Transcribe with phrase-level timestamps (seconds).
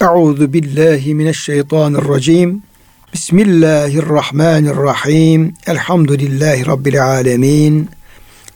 [0.00, 2.62] Euzu billahi mineşşeytanirracim.
[3.14, 5.54] Bismillahirrahmanirrahim.
[5.66, 7.90] Elhamdülillahi rabbil alamin.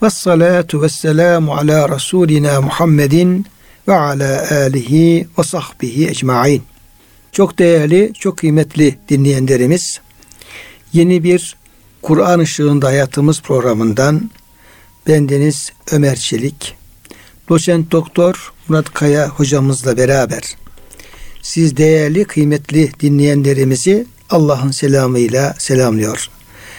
[0.02, 3.46] Ves salatu vesselamu ala rasulina Muhammedin
[3.88, 6.62] ve ala alihi ve sahbihi ecmaîn.
[7.32, 10.00] Çok değerli, çok kıymetli dinleyenlerimiz,
[10.92, 11.56] yeni bir
[12.02, 14.30] Kur'an ışığında hayatımız programından
[15.06, 16.76] bendeniz Ömer Çelik,
[17.48, 20.59] doçent doktor Murat Kaya hocamızla beraber
[21.42, 26.30] siz değerli kıymetli dinleyenlerimizi Allah'ın selamıyla selamlıyor.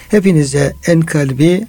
[0.10, 1.68] Hepinize en kalbi,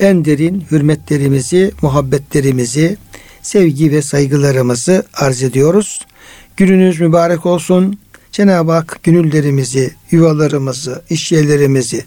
[0.00, 2.96] en derin hürmetlerimizi, muhabbetlerimizi,
[3.42, 6.00] sevgi ve saygılarımızı arz ediyoruz.
[6.56, 7.98] Gününüz mübarek olsun.
[8.32, 12.04] Cenab-ı Hak gönüllerimizi, yuvalarımızı, işyerlerimizi,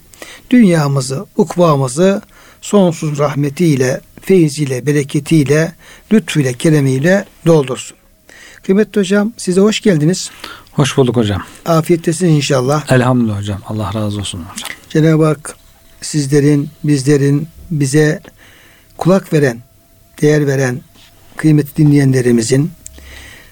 [0.50, 2.22] dünyamızı, ukvamızı
[2.62, 5.76] sonsuz rahmetiyle, feyziyle, bereketiyle,
[6.14, 7.98] lütfuyla, keremiyle doldursun.
[8.68, 10.32] Kıymetli hocam size hoş geldiniz.
[10.72, 11.44] Hoş bulduk hocam.
[11.66, 12.92] Afiyettesin inşallah.
[12.92, 13.62] Elhamdülillah hocam.
[13.68, 14.70] Allah razı olsun hocam.
[14.90, 15.56] Cenab-ı Hak
[16.02, 18.22] sizlerin, bizlerin bize
[18.98, 19.62] kulak veren,
[20.22, 20.82] değer veren
[21.38, 22.72] kıymetli dinleyenlerimizin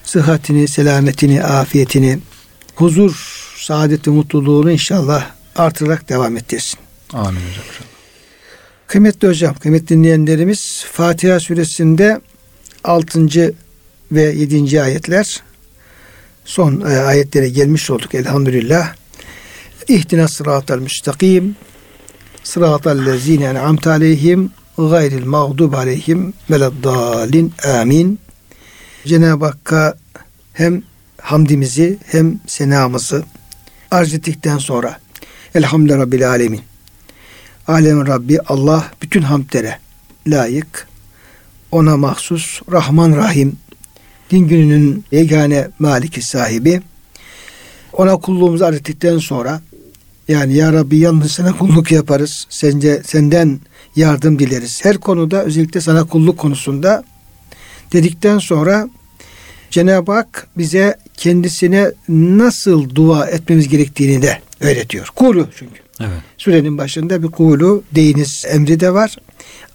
[0.04, 2.18] sıhhatini, selametini, afiyetini,
[2.74, 3.14] huzur,
[3.56, 5.26] saadeti, mutluluğunu inşallah
[5.56, 6.78] artırarak devam ettirsin.
[7.12, 7.64] Amin hocam.
[8.86, 12.20] Kıymetli hocam, kıymetli dinleyenlerimiz Fatiha suresinde
[12.84, 13.54] 6.
[14.12, 14.82] ve 7.
[14.82, 15.42] ayetler
[16.44, 18.94] son e, ayetlere gelmiş olduk elhamdülillah.
[19.88, 21.56] İhtina sıratal müstakim
[22.42, 28.18] sıratal lezine en'amte aleyhim gayril mağdub aleyhim veleddalin amin.
[29.06, 29.94] Cenab-ı Hakk'a
[30.52, 30.82] hem
[31.20, 33.24] hamdimizi hem senamızı
[33.90, 34.98] arz ettikten sonra
[35.54, 36.60] Elhamdülillah Rabbil Alemin.
[37.68, 39.78] Alemin Rabbi Allah bütün hamdlere
[40.26, 40.88] layık.
[41.70, 43.56] Ona mahsus Rahman Rahim.
[44.30, 46.82] Din gününün yegane maliki sahibi.
[47.92, 49.60] Ona kulluğumuzu arz ettikten sonra
[50.28, 52.46] yani ya Rabbi yalnız sana kulluk yaparız.
[52.48, 53.60] Sence, senden
[53.96, 54.84] yardım dileriz.
[54.84, 57.04] Her konuda özellikle sana kulluk konusunda
[57.92, 58.88] dedikten sonra
[59.70, 65.06] Cenab-ı Hak bize kendisine nasıl dua etmemiz gerektiğini de öğretiyor.
[65.14, 65.80] Kulu çünkü.
[66.00, 66.22] Evet.
[66.38, 69.16] Sürenin başında bir kulu deyiniz emri de var.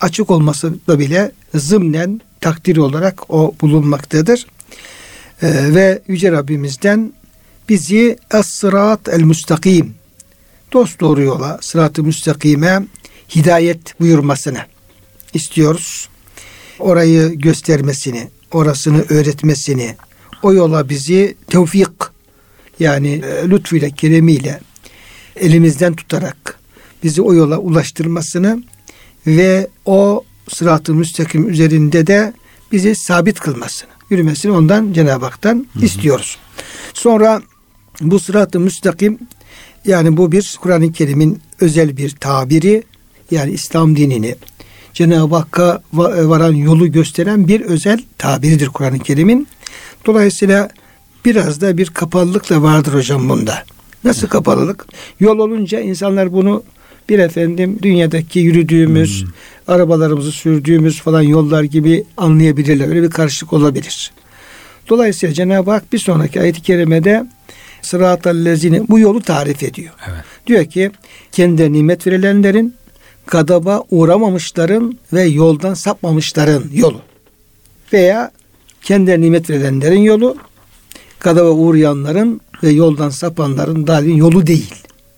[0.01, 4.45] Açık olması da bile zımnen takdir olarak o bulunmaktadır.
[5.41, 7.13] Ee, ve Yüce Rabbimizden
[7.69, 9.93] bizi es-sırat el-müstakim
[10.73, 12.85] dost doğru yola, sırat-ı müstakime
[13.35, 14.59] hidayet buyurmasını
[15.33, 16.09] istiyoruz.
[16.79, 19.95] Orayı göstermesini, orasını öğretmesini,
[20.43, 21.89] o yola bizi tevfik
[22.79, 24.59] yani e, lütfuyla, keremiyle
[25.35, 26.59] elimizden tutarak
[27.03, 28.63] bizi o yola ulaştırmasını
[29.27, 30.23] ve o
[30.55, 32.33] sırat-ı müstakim üzerinde de
[32.71, 35.85] bizi sabit kılmasını, yürümesini ondan Cenab-ı Hak'tan hı hı.
[35.85, 36.37] istiyoruz.
[36.93, 37.41] Sonra
[38.01, 39.19] bu sırat-ı müstakim
[39.85, 42.83] yani bu bir Kur'an-ı Kerim'in özel bir tabiri
[43.31, 44.35] yani İslam dinini
[44.93, 49.47] Cenab-ı Hakk'a varan yolu gösteren bir özel tabiridir Kur'an-ı Kerim'in.
[50.05, 50.69] Dolayısıyla
[51.25, 53.63] biraz da bir kapalılık da vardır hocam bunda.
[54.03, 54.85] Nasıl kapalılık?
[55.19, 56.63] Yol olunca insanlar bunu
[57.11, 59.29] bir efendim dünyadaki yürüdüğümüz, hmm.
[59.67, 62.87] arabalarımızı sürdüğümüz falan yollar gibi anlayabilirler.
[62.87, 64.11] Öyle bir karışıklık olabilir.
[64.89, 67.25] Dolayısıyla Cenab-ı Hak bir sonraki ayet-i kerimede
[67.81, 69.93] sıratal lezine bu yolu tarif ediyor.
[70.07, 70.23] Evet.
[70.47, 70.91] Diyor ki
[71.31, 72.75] kendi nimet verilenlerin
[73.27, 77.01] gadaba uğramamışların ve yoldan sapmamışların yolu.
[77.93, 78.31] Veya
[78.81, 80.37] kendi nimet verilenlerin yolu
[81.19, 84.73] gadaba uğrayanların ve yoldan sapanların dalin yolu değil.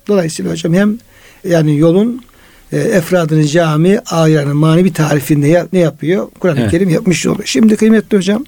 [0.07, 0.97] Dolayısıyla hocam hem
[1.43, 2.21] yani yolun
[2.71, 6.27] e, efradını cami ayarının manevi tarifinde ya, ne yapıyor?
[6.39, 6.71] Kur'an-ı evet.
[6.71, 7.45] Kerim yapmış oluyor.
[7.45, 8.45] Şimdi kıymetli hocam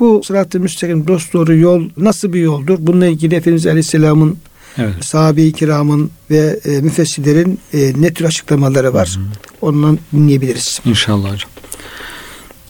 [0.00, 2.76] bu sırat-ı müstakim dost doğru yol nasıl bir yoldur?
[2.80, 4.38] Bununla ilgili Efendimiz Aleyhisselam'ın
[4.78, 5.04] evet.
[5.04, 9.08] sahabe-i kiramın ve e, müfessirlerin e, ne tür açıklamaları var?
[9.16, 9.24] Hı hı.
[9.60, 10.80] Ondan dinleyebiliriz.
[10.84, 11.50] İnşallah hocam.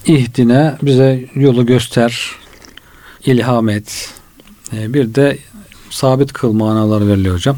[0.05, 2.31] İhdine bize yolu göster,
[3.25, 4.09] ilham et.
[4.73, 5.37] E, bir de
[5.89, 7.57] sabit kıl manalar veriliyor hocam.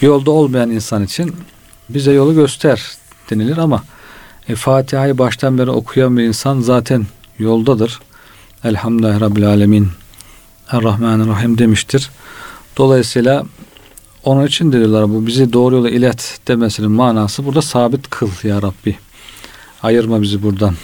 [0.00, 1.36] Yolda olmayan insan için
[1.88, 2.82] bize yolu göster
[3.30, 3.84] denilir ama
[4.48, 7.06] e, Fatiha'yı baştan beri okuyan bir insan zaten
[7.38, 8.00] yoldadır.
[8.64, 9.88] Elhamdülillahi Rabbil Alemin
[10.70, 12.10] Errahmanirrahim demiştir.
[12.76, 13.44] Dolayısıyla
[14.24, 18.98] onun için dediler bu bizi doğru yola ilet demesinin manası burada sabit kıl ya Rabbi.
[19.82, 20.74] Ayırma bizi buradan.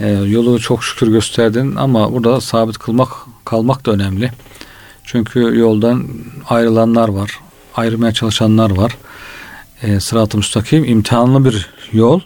[0.00, 3.08] E, yolu çok şükür gösterdin ama burada sabit kılmak
[3.44, 4.32] kalmak da önemli.
[5.04, 6.08] Çünkü yoldan
[6.48, 7.43] ayrılanlar var.
[7.74, 8.96] Ayrılmaya çalışanlar var.
[9.82, 12.20] E, sırat-ı müstakim imtihanlı bir yol.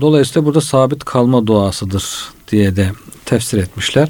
[0.00, 2.04] Dolayısıyla burada sabit kalma duasıdır
[2.48, 2.92] diye de
[3.24, 4.08] tefsir etmişler.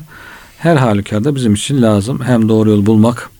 [0.58, 2.20] her halükarda bizim için lazım.
[2.25, 3.31] Hem doğru yol bulmak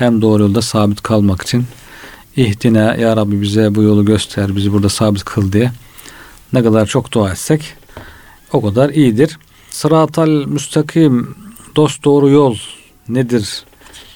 [0.00, 1.64] hem doğru yolda sabit kalmak için
[2.36, 5.72] ihdine ya Rabbi bize bu yolu göster bizi burada sabit kıl diye
[6.52, 7.74] ne kadar çok dua etsek
[8.52, 9.38] o kadar iyidir.
[9.70, 11.34] Sıratal müstakim
[11.76, 12.56] dost doğru yol
[13.08, 13.64] nedir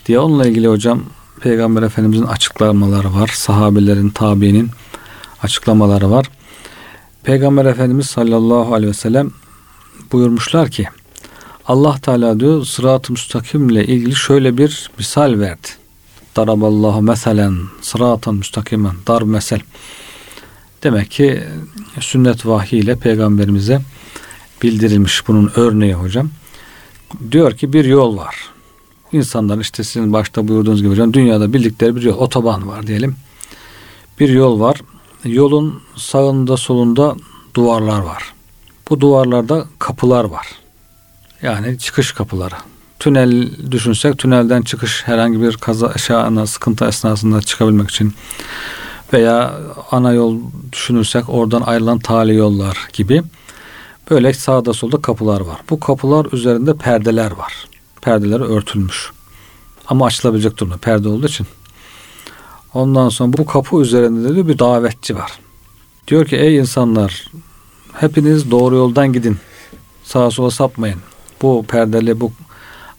[0.07, 1.03] diye onunla ilgili hocam
[1.45, 3.31] Peygamber Efendimizin açıklamaları var.
[3.35, 4.71] Sahabelerin, tabiinin
[5.43, 6.27] açıklamaları var.
[7.23, 9.31] Peygamber Efendimiz sallallahu aleyhi ve sellem
[10.13, 10.89] buyurmuşlar ki
[11.67, 15.69] Allah Teala diyor sırat-ı müstakimle ilgili şöyle bir misal verdi.
[16.37, 19.61] Daraballahu meselen sıratan müstakimen dar mesel.
[20.83, 21.45] Demek ki
[22.01, 23.81] sünnet vahiy ile peygamberimize
[24.63, 26.31] bildirilmiş bunun örneği hocam.
[27.31, 28.54] Diyor ki bir yol var.
[29.15, 33.17] İnsanlar işte sizin başta buyurduğunuz gibi hocam dünyada bildikleri bir yol otoban var diyelim.
[34.21, 34.81] Bir yol var.
[35.25, 37.17] Yolun sağında solunda
[37.55, 38.35] duvarlar var.
[38.91, 40.47] Bu duvarlarda kapılar var.
[41.43, 42.55] Yani çıkış kapıları.
[42.99, 48.15] Tünel düşünsek tünelden çıkış herhangi bir kaza aşağına sıkıntı esnasında çıkabilmek için
[49.13, 49.55] veya
[49.91, 50.39] ana yol
[50.73, 53.23] düşünürsek oradan ayrılan tali yollar gibi
[54.11, 55.61] böyle sağda solda kapılar var.
[55.71, 57.74] Bu kapılar üzerinde perdeler var.
[58.05, 59.11] Perdeler örtülmüş.
[59.87, 61.47] Ama açılabilecek durumda perde olduğu için.
[62.75, 65.33] Ondan sonra bu kapı üzerinde de bir davetçi var.
[66.09, 67.31] Diyor ki ey insanlar
[67.93, 69.37] hepiniz doğru yoldan gidin.
[70.05, 70.99] Sağa sola sapmayın.
[71.43, 72.33] Bu perdeli bu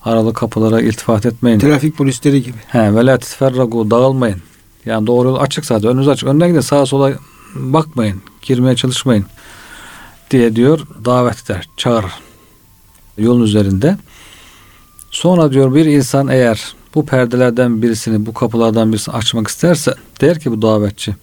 [0.01, 1.59] aralı kapılara iltifat etmeyin.
[1.59, 2.57] Trafik polisleri gibi.
[2.67, 3.19] He, ve la
[3.91, 4.41] dağılmayın.
[4.85, 5.89] Yani doğru yol açık zaten.
[5.89, 6.29] Önünüz açık.
[6.29, 7.13] Önden gidin sağa sola
[7.55, 8.21] bakmayın.
[8.41, 9.25] Girmeye çalışmayın.
[10.31, 11.69] Diye diyor davet eder.
[11.77, 12.11] Çağırır.
[13.17, 13.97] Yolun üzerinde.
[15.15, 20.51] Sonra diyor bir insan eğer bu perdelerden birisini, bu kapılardan birisini açmak isterse der ki
[20.51, 21.15] bu davetçi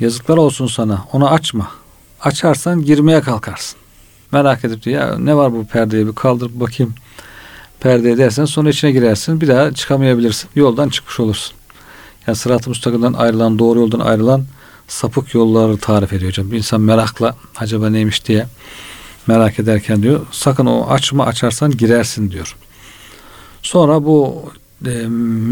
[0.00, 1.70] yazıklar olsun sana onu açma.
[2.20, 3.78] Açarsan girmeye kalkarsın.
[4.32, 6.94] Merak edip diyor ya ne var bu perdeyi bir kaldırıp bakayım
[7.80, 10.50] perdeyi dersen sonra içine girersin bir daha çıkamayabilirsin.
[10.54, 11.54] Yoldan çıkmış olursun.
[12.26, 14.44] Yani sırat-ı müstakimden ayrılan doğru yoldan ayrılan
[14.88, 16.50] sapık yolları tarif ediyor hocam.
[16.50, 18.46] Bir insan merakla acaba neymiş diye
[19.26, 22.56] merak ederken diyor sakın o açma açarsan girersin diyor.
[23.68, 24.44] Sonra bu
[24.86, 24.90] e,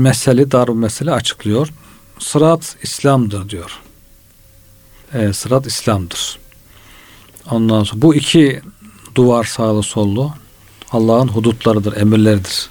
[0.06, 1.68] mesele dar mesele açıklıyor.
[2.18, 3.80] Sırat İslam'dır diyor.
[5.14, 6.38] E, sırat İslam'dır.
[7.50, 8.60] Ondan sonra bu iki
[9.14, 10.32] duvar sağlı sollu
[10.92, 12.70] Allah'ın hudutlarıdır, emirleridir.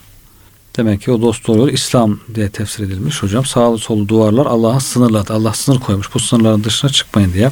[0.77, 3.45] Demek ki o dost doğru İslam diye tefsir edilmiş hocam.
[3.45, 5.33] Sağlı sollu duvarlar Allah'ın sınırları.
[5.33, 6.13] Allah sınır koymuş.
[6.13, 7.51] Bu sınırların dışına çıkmayın diye.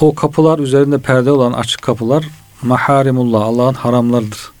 [0.00, 2.24] O kapılar üzerinde perde olan açık kapılar
[2.62, 4.55] maharimullah Allah'ın haramlarıdır.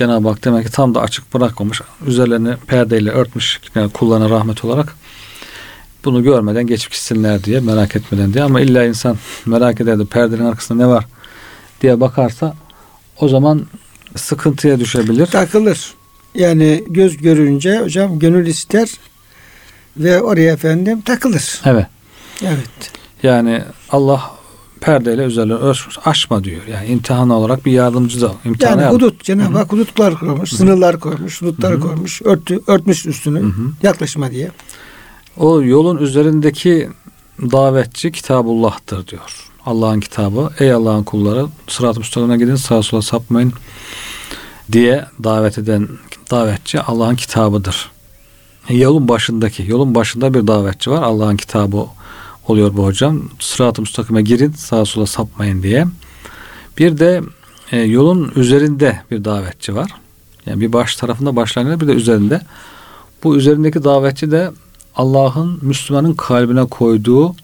[0.00, 1.80] Cenab-ı Hak demek ki tam da açık bırakmamış.
[2.06, 4.96] Üzerlerini perdeyle örtmüş yani kullana rahmet olarak.
[6.04, 9.16] Bunu görmeden geçip gitsinler diye merak etmeden diye ama illa insan
[9.46, 11.06] merak eder de perdenin arkasında ne var
[11.82, 12.54] diye bakarsa
[13.18, 13.66] o zaman
[14.16, 15.26] sıkıntıya düşebilir.
[15.26, 15.94] Takılır.
[16.34, 18.88] Yani göz görünce hocam gönül ister
[19.96, 21.60] ve oraya efendim takılır.
[21.64, 21.86] Evet.
[22.42, 22.92] Evet.
[23.22, 24.30] Yani Allah
[24.80, 25.98] perdeyle üzerine örtmüş.
[26.04, 26.62] Aşma diyor.
[26.66, 28.32] Yani imtihan olarak bir yardımcı da.
[28.44, 28.94] Yani yardım.
[28.94, 29.24] hudut.
[29.24, 30.50] Cenab-ı Hak hudutlar koymuş.
[30.52, 30.58] Hı-hı.
[30.58, 31.42] Sınırlar koymuş.
[31.42, 31.80] Hudutları Hı-hı.
[31.80, 32.22] koymuş.
[32.22, 33.40] Örtü, örtmüş üstünü.
[33.40, 33.72] Hı-hı.
[33.82, 34.50] Yaklaşma diye.
[35.36, 36.88] O yolun üzerindeki
[37.40, 39.46] davetçi Kitabullah'tır diyor.
[39.66, 40.50] Allah'ın kitabı.
[40.58, 43.52] Ey Allah'ın kulları sırat-ı müstakimine gidin sağa sola sapmayın
[44.72, 45.88] diye davet eden
[46.30, 47.90] davetçi Allah'ın kitabıdır.
[48.68, 51.02] Yolun başındaki, yolun başında bir davetçi var.
[51.02, 51.86] Allah'ın kitabı
[52.50, 53.22] oluyor bu hocam.
[53.38, 55.86] Sırat-ı müstakime girin sağa sola sapmayın diye.
[56.78, 57.20] Bir de
[57.72, 59.90] e, yolun üzerinde bir davetçi var.
[60.46, 62.40] Yani bir baş tarafında başlangıçta bir de üzerinde.
[63.24, 64.50] Bu üzerindeki davetçi de
[64.96, 67.34] Allah'ın Müslümanın kalbine koyduğu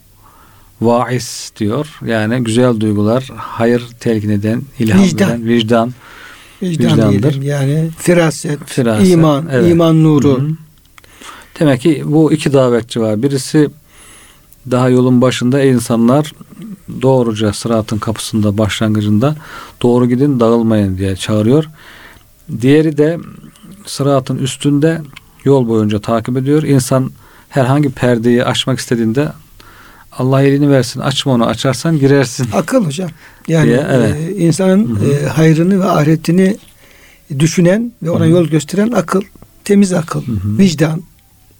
[0.80, 1.98] vaiz diyor.
[2.06, 5.28] Yani güzel duygular, hayır telkin eden, ilham vicdan.
[5.28, 5.92] eden, vicdan.
[6.62, 7.22] Vicdan vicdandır.
[7.22, 9.70] Diyelim yani firaset, firaset iman, evet.
[9.72, 10.38] iman nuru.
[10.38, 10.50] Hı-hı.
[11.60, 13.22] Demek ki bu iki davetçi var.
[13.22, 13.70] Birisi
[14.70, 16.32] daha yolun başında insanlar
[17.02, 19.36] doğruca sıratın kapısında başlangıcında
[19.82, 21.64] doğru gidin dağılmayın diye çağırıyor.
[22.60, 23.18] Diğeri de
[23.86, 25.00] sıratın üstünde
[25.44, 26.62] yol boyunca takip ediyor.
[26.62, 27.10] İnsan
[27.48, 29.28] herhangi perdeyi açmak istediğinde
[30.12, 32.48] Allah elini versin açma onu açarsan girersin.
[32.52, 33.10] Akıl hocam.
[33.48, 34.16] Yani diye, evet.
[34.16, 36.56] e, insanın E, hayrını ve ahiretini
[37.38, 38.28] düşünen ve ona Hı-hı.
[38.28, 39.22] yol gösteren akıl,
[39.64, 40.58] temiz akıl, Hı-hı.
[40.58, 41.02] vicdan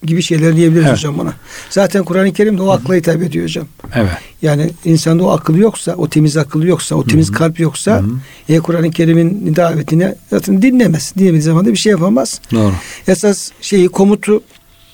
[0.03, 0.97] gibi şeyler diyebiliriz evet.
[0.97, 1.33] hocam ona.
[1.71, 3.67] Zaten Kur'an-ı Kerim de o akla hitap ediyor hocam.
[3.95, 4.11] Evet.
[4.43, 7.37] Yani insanda o akıl yoksa, o temiz akıl yoksa, o temiz Hı-hı.
[7.37, 8.03] kalp yoksa
[8.49, 11.13] e, Kur'an-ı Kerim'in davetini zaten dinlemez.
[11.19, 12.41] Dinlemediği zaman da bir şey yapamaz.
[12.53, 12.73] Doğru.
[13.09, 14.43] Esas şeyi komutu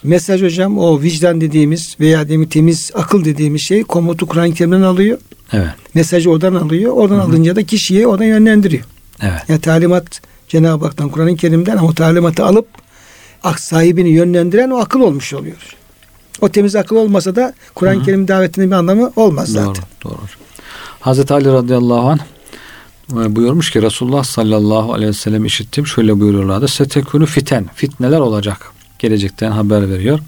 [0.02, 5.18] mesaj hocam o vicdan dediğimiz veya demin temiz akıl dediğimiz şey komutu Kur'an-ı Kerim'den alıyor.
[5.52, 5.70] Evet.
[5.94, 6.92] Mesajı oradan alıyor.
[6.92, 7.24] Oradan Hı-hı.
[7.24, 8.84] alınca da kişiyi oradan yönlendiriyor.
[9.22, 9.40] Evet.
[9.48, 12.66] Yani talimat Cenab-ı Hak'tan Kur'an-ı Kerim'den o talimatı alıp
[13.44, 15.76] ak sahibini yönlendiren o akıl olmuş oluyor.
[16.40, 19.74] O temiz akıl olmasa da Kur'an-ı Kerim davetinin bir anlamı olmaz zaten.
[19.74, 20.20] Doğru, doğru.
[21.00, 22.18] Hazreti Ali radıyallahu anh
[23.12, 25.86] e, buyurmuş ki Resulullah sallallahu aleyhi ve sellem işittim.
[25.86, 26.68] Şöyle buyuruyorlardı.
[26.68, 27.66] Setekunu fiten.
[27.74, 28.72] Fitneler olacak.
[28.98, 30.18] Gelecekten haber veriyor.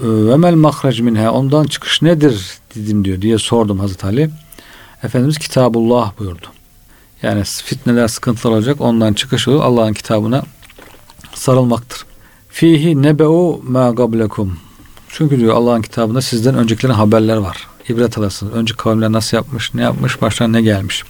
[0.00, 1.32] Ve mel mahrac minha.
[1.32, 4.30] Ondan çıkış nedir dedim diyor diye sordum Hazreti Ali.
[5.02, 6.46] Efendimiz Kitabullah buyurdu.
[7.22, 8.80] Yani fitneler sıkıntılar olacak.
[8.80, 9.60] Ondan çıkış olur.
[9.60, 10.42] Allah'ın kitabına
[11.36, 12.04] sarılmaktır.
[12.48, 14.58] Fihi nebeu ma gablekum.
[15.08, 17.66] Çünkü diyor Allah'ın kitabında sizden öncekilerin haberler var.
[17.88, 18.52] İbret alasınız.
[18.52, 21.04] Önce kavimler nasıl yapmış, ne yapmış, başlarına ne gelmiş.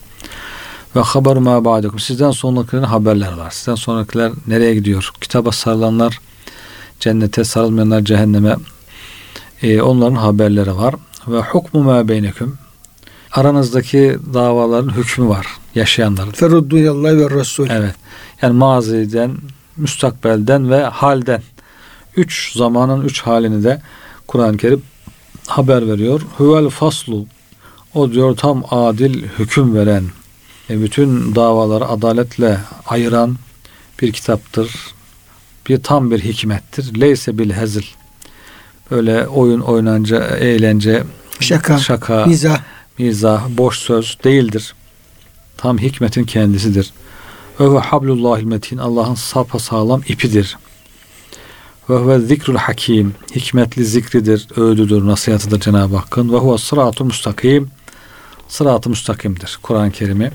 [0.96, 1.98] Ve haber ma ba'dekum.
[1.98, 3.50] Sizden sonrakilerin haberler var.
[3.50, 5.10] Sizden sonrakiler nereye gidiyor?
[5.20, 6.20] Kitaba sarılanlar
[7.00, 8.56] cennete, sarılmayanlar cehenneme.
[9.62, 10.94] Ee, onların haberleri var.
[11.28, 12.58] Ve hukmu ma beyneküm.
[13.32, 15.46] Aranızdaki davaların hükmü var.
[15.74, 16.30] Yaşayanların.
[16.30, 17.68] Feruddu ilallah ve Resul.
[17.70, 17.94] Evet.
[18.42, 19.36] Yani maziden,
[19.76, 21.42] müstakbelden ve halden.
[22.16, 23.82] Üç zamanın üç halini de
[24.26, 24.82] Kur'an-ı Kerim
[25.46, 26.20] haber veriyor.
[26.36, 27.26] Huvel faslu.
[27.94, 30.04] O diyor tam adil hüküm veren,
[30.70, 33.36] bütün davaları adaletle ayıran
[34.02, 34.70] bir kitaptır.
[35.68, 37.00] Bir tam bir hikmettir.
[37.00, 37.84] Leyse bil hezil.
[38.90, 41.02] Böyle oyun oynanca, eğlence,
[41.40, 42.60] şaka, şaka mizah,
[42.98, 44.74] mizah, boş söz değildir.
[45.56, 46.92] Tam hikmetin kendisidir.
[47.60, 50.58] Ve hablullahil metin Allah'ın sapa sağlam ipidir.
[51.90, 56.32] Ve huve zikrul hakim hikmetli zikridir, öğüdüdür, nasihatıdır Cenab-ı Hakk'ın.
[56.32, 57.68] Ve huve sıratı müstakim
[58.48, 59.58] sıratı müstakimdir.
[59.62, 60.30] Kur'an-ı Kerim'i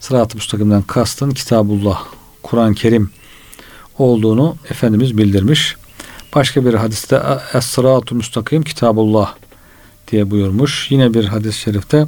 [0.00, 2.04] sırat-ı müstakimden kastın Kitabullah,
[2.42, 3.10] Kur'an-ı Kerim
[3.98, 5.76] olduğunu Efendimiz bildirmiş.
[6.34, 7.22] Başka bir hadiste
[7.54, 9.34] Es-sırat-ı müstakim Kitabullah
[10.10, 10.90] diye buyurmuş.
[10.90, 12.06] Yine bir hadis-i şerifte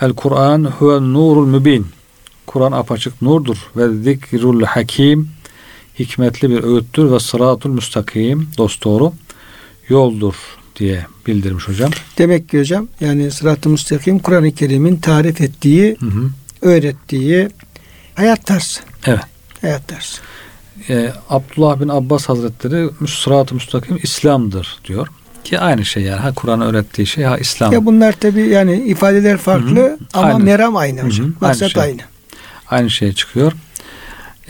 [0.00, 1.97] El Kur'an huve nurul mübin.
[2.48, 5.28] Kur'an apaçık nurdur ve zikrul hakim
[5.98, 9.12] hikmetli bir öğüttür ve sıratul müstakim dosdoğru
[9.88, 10.34] yoldur
[10.76, 11.90] diye bildirmiş hocam.
[12.18, 16.30] Demek ki hocam yani sırat-ı müstakim Kur'an-ı Kerim'in tarif ettiği, hı hı.
[16.62, 17.48] öğrettiği
[18.14, 18.80] hayat tarzı.
[19.06, 19.20] Evet.
[19.60, 20.18] Hayat tarzı.
[20.88, 25.08] Ee, Abdullah bin Abbas Hazretleri sırat-ı müstakim İslam'dır diyor.
[25.44, 26.20] Ki aynı şey yani.
[26.20, 27.72] Ha Kur'an öğrettiği şey ha İslam.
[27.72, 29.98] Ya bunlar tabi yani ifadeler farklı Hı-hı.
[30.14, 30.44] ama aynı.
[30.44, 31.26] meram aynı hocam.
[31.26, 31.34] Hı-hı.
[31.40, 31.82] Maksat aynı, şey.
[31.82, 32.17] aynı.
[32.70, 33.52] Aynı şey çıkıyor.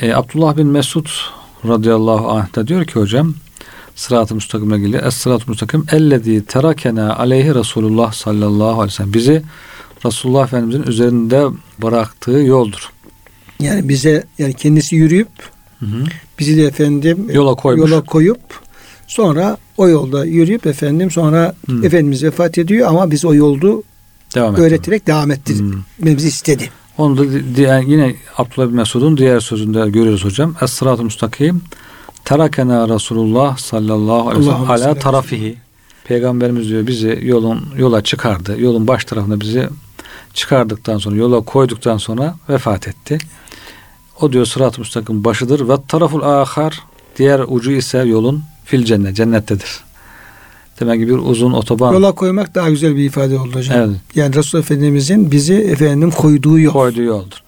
[0.00, 1.06] Ee, Abdullah bin Mesud
[1.68, 3.34] radıyallahu anh da diyor ki hocam
[3.94, 9.42] sırat-ı müstakimle ilgili es sırat-ı müstakim ellezî terakena aleyhi Resulullah sallallahu aleyhi ve sellem bizi
[10.06, 11.46] Resulullah Efendimizin üzerinde
[11.82, 12.90] bıraktığı yoldur.
[13.60, 15.28] Yani bize yani kendisi yürüyüp
[15.78, 16.04] hı hı.
[16.38, 17.90] bizi de efendim yola koymuş.
[17.90, 18.40] Yola koyup
[19.06, 21.86] sonra o yolda yürüyüp efendim sonra hı.
[21.86, 23.82] Efendimiz vefat ediyor ama biz o yoldu
[24.34, 26.70] devam öğreterek devam ettirmemizi istedi.
[26.98, 30.54] Onu da diğer, yine Abdullah bin Mesud'un diğer sözünde görüyoruz hocam.
[30.62, 31.62] Es-sırat-ı müstakim
[32.24, 35.56] terakena Resulullah sallallahu aleyhi ve sellem ala tarafihi.
[36.04, 38.60] Peygamberimiz diyor bizi yolun yola çıkardı.
[38.60, 39.68] Yolun baş tarafına bizi
[40.34, 43.18] çıkardıktan sonra yola koyduktan sonra vefat etti.
[44.20, 46.82] O diyor sırat-ı müstakim başıdır ve taraful ahar
[47.18, 49.87] diğer ucu ise yolun fil cennet cennettedir.
[50.80, 51.92] Demek ki bir uzun otoban.
[51.92, 53.78] Yola koymak daha güzel bir ifade oldu hocam.
[53.78, 53.96] Evet.
[54.14, 56.72] Yani Resul Efendimizin bizi efendim koyduğu yol.
[56.72, 57.42] Koyduğu yoldur.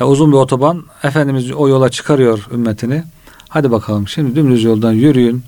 [0.00, 3.02] Ya uzun bir otoban Efendimiz o yola çıkarıyor ümmetini.
[3.48, 5.42] Hadi bakalım şimdi dümdüz yoldan yürüyün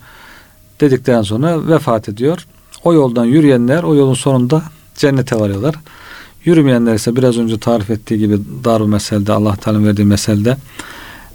[0.80, 2.46] dedikten sonra vefat ediyor.
[2.84, 4.62] O yoldan yürüyenler o yolun sonunda
[4.96, 5.74] cennete varıyorlar.
[6.44, 10.56] Yürümeyenler ise biraz önce tarif ettiği gibi dar meselede Allah Teala verdiği meselede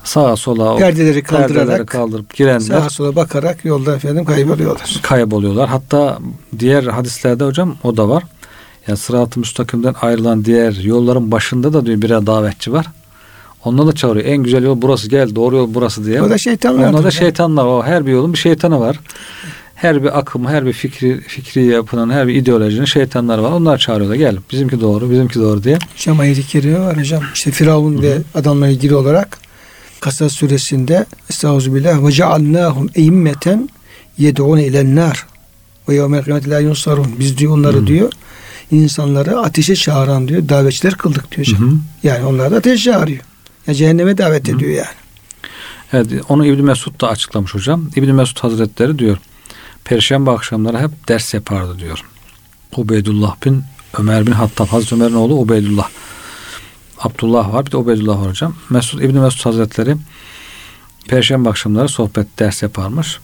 [0.05, 4.99] sağa sola perdeleri kaldırarak perdeleri kaldırıp girenler sağa sola bakarak yolda efendim kayboluyorlar.
[5.01, 5.69] Kayboluyorlar.
[5.69, 6.19] Hatta
[6.59, 8.23] diğer hadislerde hocam o da var.
[8.87, 12.85] Yani sırat-ı müstakimden ayrılan diğer yolların başında da diyor birer davetçi var.
[13.65, 14.25] Onunla da çağırıyor.
[14.25, 15.35] En güzel yol burası gel.
[15.35, 16.21] Doğru yol burası diye.
[16.21, 16.89] O da şeytanlar.
[16.89, 17.65] Onlar da şeytanlar.
[17.65, 18.99] O her bir yolun bir şeytanı var.
[19.75, 23.51] Her bir akım, her bir fikri, fikri yapının, her bir ideolojinin şeytanları var.
[23.51, 24.15] Onlar çağırıyorlar.
[24.15, 25.77] Gel bizimki doğru, bizimki doğru diye.
[25.93, 27.23] Hocam ayet var hocam.
[27.33, 29.44] İşte Firavun ve adamla ilgili olarak
[30.05, 33.69] Kasas suresinde Estağfirullah ve cealnâhum eimmeten
[34.17, 35.25] yed'ûne ilennâr
[35.89, 37.15] ve yevmel kıyameti la yunsarun.
[37.19, 37.87] Biz diyor onları hmm.
[37.87, 38.11] diyor
[38.71, 41.47] insanları ateşe çağıran diyor davetçiler kıldık diyor.
[41.47, 41.79] Hmm.
[42.03, 43.19] Yani onlar da ateşe çağırıyor.
[43.67, 44.55] Ya cehenneme davet hmm.
[44.55, 44.95] ediyor yani.
[45.93, 47.89] Evet onu İbn Mesud da açıklamış hocam.
[47.95, 49.17] İbn Mesud Hazretleri diyor
[49.83, 51.99] Perşembe akşamları hep ders yapardı diyor.
[52.77, 53.63] Ubeydullah bin
[53.99, 55.89] Ömer bin Hattab Hazreti Ömer'in oğlu Ubeydullah.
[56.99, 58.55] Abdullah var bir de Ubeydullah var hocam.
[58.69, 59.95] Mesud İbni Mesud Hazretleri
[61.07, 63.19] Perşembe akşamları sohbet ders yaparmış.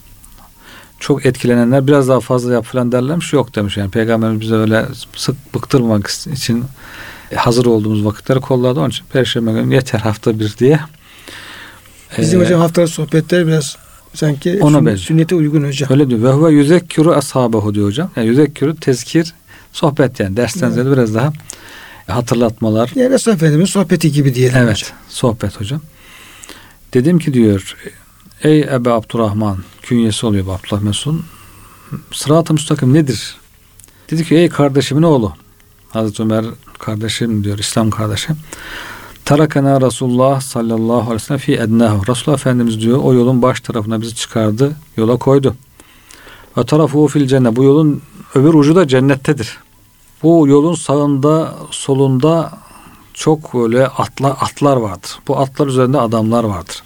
[1.00, 3.34] Çok etkilenenler biraz daha fazla yap falan derlermiş.
[3.34, 4.86] Yok demiş yani peygamberimiz bize öyle
[5.16, 6.64] sık bıktırmamak için
[7.36, 8.80] hazır olduğumuz vakitleri kolladı.
[8.80, 10.80] Onun için Perşembe günü yeter hafta bir diye
[12.18, 13.78] Bizim Ee, hocam haftalık sohbetler biraz
[14.14, 14.98] sanki Ona benziyor.
[14.98, 15.90] sünnete uygun hocam.
[15.92, 16.24] Öyle diyor.
[16.24, 18.12] Ve huve yüzekkiru ashabehu diyor hocam.
[18.16, 19.34] Yani yüzekkiru tezkir
[19.74, 20.38] sohbet yani.
[20.38, 20.86] Dersten Evet.
[20.86, 21.34] biraz daha
[22.16, 22.92] hatırlatmalar.
[22.96, 24.72] Yani Resulullah Efendimiz'in sohbeti gibi diyelim Evet.
[24.72, 24.98] hocam.
[25.10, 25.82] Sohbet hocam.
[26.94, 27.76] Dedim ki diyor
[28.44, 31.24] Ey Ebu Abdurrahman künyesi oluyor bu Abdullah Mesud'un.
[32.12, 33.36] Sırat-ı müstakim nedir?
[34.12, 35.34] Dedi ki ey kardeşimin oğlu.
[35.90, 36.46] Hazreti Ömer
[36.80, 38.38] kardeşim diyor İslam kardeşim.
[39.26, 42.08] Tarakana Resulullah sallallahu aleyhi ve sellem fi ednahu.
[42.08, 44.76] Resulullah Efendimiz diyor o yolun baş tarafına bizi çıkardı.
[44.98, 45.56] Yola koydu.
[46.58, 47.56] Ve tarafu fil cennet.
[47.56, 48.02] Bu yolun
[48.36, 49.58] öbür ucu da cennettedir.
[50.24, 52.52] Bu yolun sağında solunda
[53.14, 55.20] çok böyle atlar, atlar vardır.
[55.28, 56.84] Bu atlar üzerinde adamlar vardır.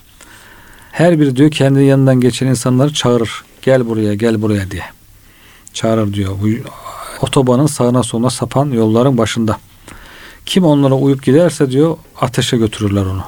[0.92, 3.44] Her biri diyor kendi yanından geçen insanları çağırır.
[3.62, 4.84] Gel buraya gel buraya diye.
[5.74, 6.32] Çağırır diyor.
[6.42, 6.48] Bu
[7.22, 9.60] otobanın sağına soluna sapan yolların başında.
[10.46, 13.24] Kim onlara uyup giderse diyor ateşe götürürler onu.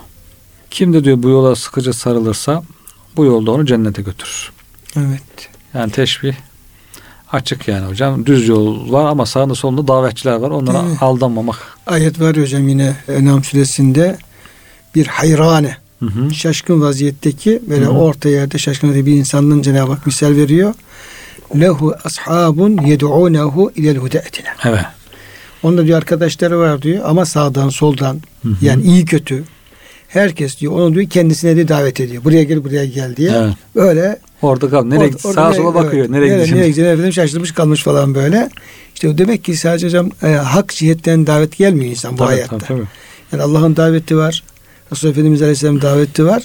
[0.72, 2.64] Kim de diyor bu yola sıkıca sarılırsa
[3.16, 4.52] bu yolda onu cennete götürür.
[4.96, 5.50] Evet.
[5.74, 6.34] Yani teşbih
[7.32, 8.26] açık yani hocam.
[8.26, 10.50] Düz yol var ama sağında solunda davetçiler var.
[10.50, 10.98] Onlara Değil mi?
[11.02, 11.58] aldanmamak.
[11.88, 14.18] Ayet var hocam yine Enam suresinde
[14.96, 16.34] bir hayrane Hı hı.
[16.34, 17.92] şaşkın vaziyetteki böyle Hı hı.
[17.92, 20.74] orta yerde şaşkın bir insanın Cenab-ı Hak misal veriyor.
[21.60, 24.48] Lehu ashabun yed'unehu ilel hudaetine.
[24.64, 24.86] Evet.
[25.64, 28.56] Onda diyor arkadaşları var diyor ama sağdan soldan Hı hı.
[28.66, 29.44] yani iyi kötü
[30.08, 32.24] herkes diyor onu diyor kendisine de davet ediyor.
[32.24, 33.32] Buraya gel buraya gel diye.
[33.32, 33.54] Evet.
[33.76, 34.86] Öyle Orada kal.
[34.86, 35.94] Nereye Orada- Sağa sola bakıyor.
[36.02, 36.10] evet.
[36.10, 36.56] Nereye gideceğim?
[36.58, 38.50] nereye gideceğini efendim şaşırmış kalmış falan böyle.
[38.96, 42.58] İşte demek ki sadece hocam e, hak cihetten davet gelmiyor insan bu Tabii, hayatta.
[42.58, 42.88] tabii, tabii.
[43.32, 44.44] Yani Allah'ın daveti var.
[44.92, 46.44] Resulullah Efendimiz Aleyhisselam'ın daveti var.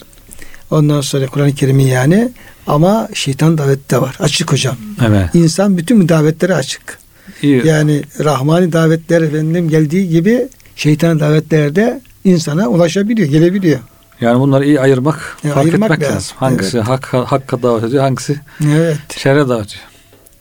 [0.71, 2.28] Ondan sonra Kur'an-ı Kerim'in yani.
[2.66, 4.16] Ama şeytan daveti de var.
[4.21, 4.76] Açık hocam.
[5.09, 5.35] Evet.
[5.35, 6.99] İnsan bütün davetlere açık.
[7.42, 7.66] İyi.
[7.66, 13.81] Yani Rahmani davetler efendim geldiği gibi şeytan davetler de insana ulaşabiliyor, gelebiliyor.
[14.21, 16.17] Yani bunları iyi ayırmak, Ya, fark ayırmak etmek lazım.
[16.17, 16.37] lazım.
[16.38, 16.88] Hangisi Evet.
[16.88, 18.99] hak, hakka davet ediyor, hangisi Evet.
[19.19, 19.83] şerre davet ediyor.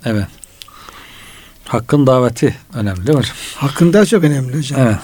[0.05, 0.25] Evet.
[1.65, 3.35] Hakkın daveti önemli değil mi hocam?
[3.55, 4.79] Hakkında çok önemli hocam.
[4.81, 4.95] Evet.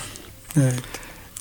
[0.57, 0.73] Evet.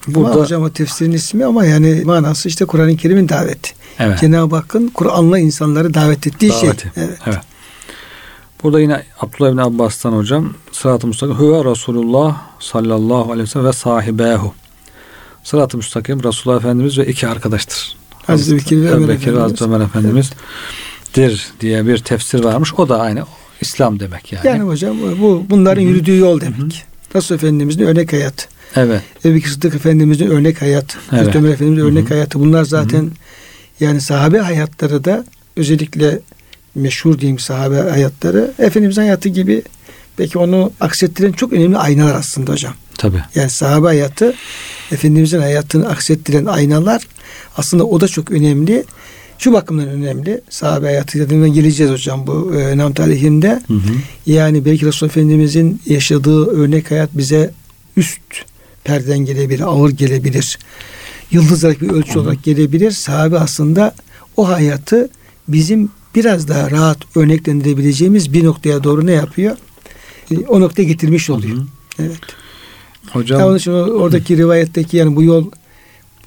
[0.06, 3.70] Burada Ama hocam o tefsirin ismi ama yani manası işte Kur'an-ı Kerim'in daveti.
[3.98, 4.20] evet.
[4.20, 6.82] Cenab-ı Hakk'ın Kur'an'la insanları davet ettiği Daveti.
[6.82, 6.90] şey.
[7.04, 7.18] Evet.
[7.26, 7.38] Evet.
[8.62, 13.72] Burada yine Abdullah bin Abbas'tan hocam sırat-ı müstakim Hüve Resulullah sallallahu aleyhi ve sellem ve
[13.72, 14.54] sahibehu.
[15.46, 17.96] Sırat-ı müstakim Resulullah Efendimiz ve iki arkadaştır.
[18.26, 19.35] Hazreti Bekir ve Ömer Bekir.
[19.35, 20.30] Hazreti Ömer Efendimiz
[21.14, 22.74] dir diye bir tefsir varmış.
[22.74, 23.24] O da aynı
[23.61, 24.46] İslam demek yani.
[24.46, 25.88] Yani hocam bu bunların Hı hı.
[25.88, 26.59] yürüdüğü yol demek.
[26.59, 26.68] Hı hı.
[27.14, 28.48] Resul Efendimizin örnek hayat.
[28.76, 29.02] evet.
[29.24, 30.96] Ebu Bekir Sıddık Efendimizin örnek hayat.
[31.12, 31.37] Evet.
[31.37, 31.90] Ömer Efendimizin Hı hı.
[31.90, 32.40] örnek hayatı.
[32.40, 33.11] Bunlar zaten
[33.80, 35.24] yani sahabe hayatları da
[35.56, 36.20] özellikle
[36.74, 39.62] meşhur diyeyim sahabe hayatları Efendimizin hayatı gibi
[40.18, 42.74] belki onu aksettiren çok önemli aynalar aslında hocam.
[42.98, 43.16] Tabi.
[43.35, 44.35] Yani sahabe hayatı
[44.92, 47.03] Efendimizin hayatını aksettiren aynalar
[47.57, 48.85] aslında o da çok önemli.
[49.38, 50.40] Şu bakımdan önemli.
[50.51, 53.62] Sahabe hayatı dediğimden geleceğiz hocam bu e, Nam tarihinde.
[53.66, 53.81] Hı hı.
[54.27, 57.51] Yani belki Resulullah Efendimizin yaşadığı örnek hayat bize
[57.96, 58.20] üst
[58.85, 60.59] perden gelebilir, ağır gelebilir.
[61.31, 62.90] Yıldızlar bir ölçü olarak gelebilir.
[62.90, 63.94] Sahabe aslında
[64.37, 65.09] o hayatı
[65.49, 69.57] bizim biraz daha rahat örneklendirebileceğimiz bir noktaya doğru ne yapıyor?
[70.31, 71.57] E, O noktaya getirmiş oluyor.
[71.57, 71.66] Hı hı.
[71.99, 72.20] Evet.
[73.16, 75.50] Hocam Ya onun için oradaki rivayetteki yani bu yol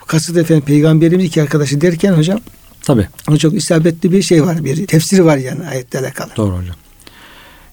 [0.07, 2.39] kasıt efendim peygamberimiz iki arkadaşı derken hocam
[2.81, 4.63] tabi o çok isabetli bir şey var.
[4.65, 6.29] Bir tefsiri var yani ayetle alakalı.
[6.37, 6.75] doğru hocam.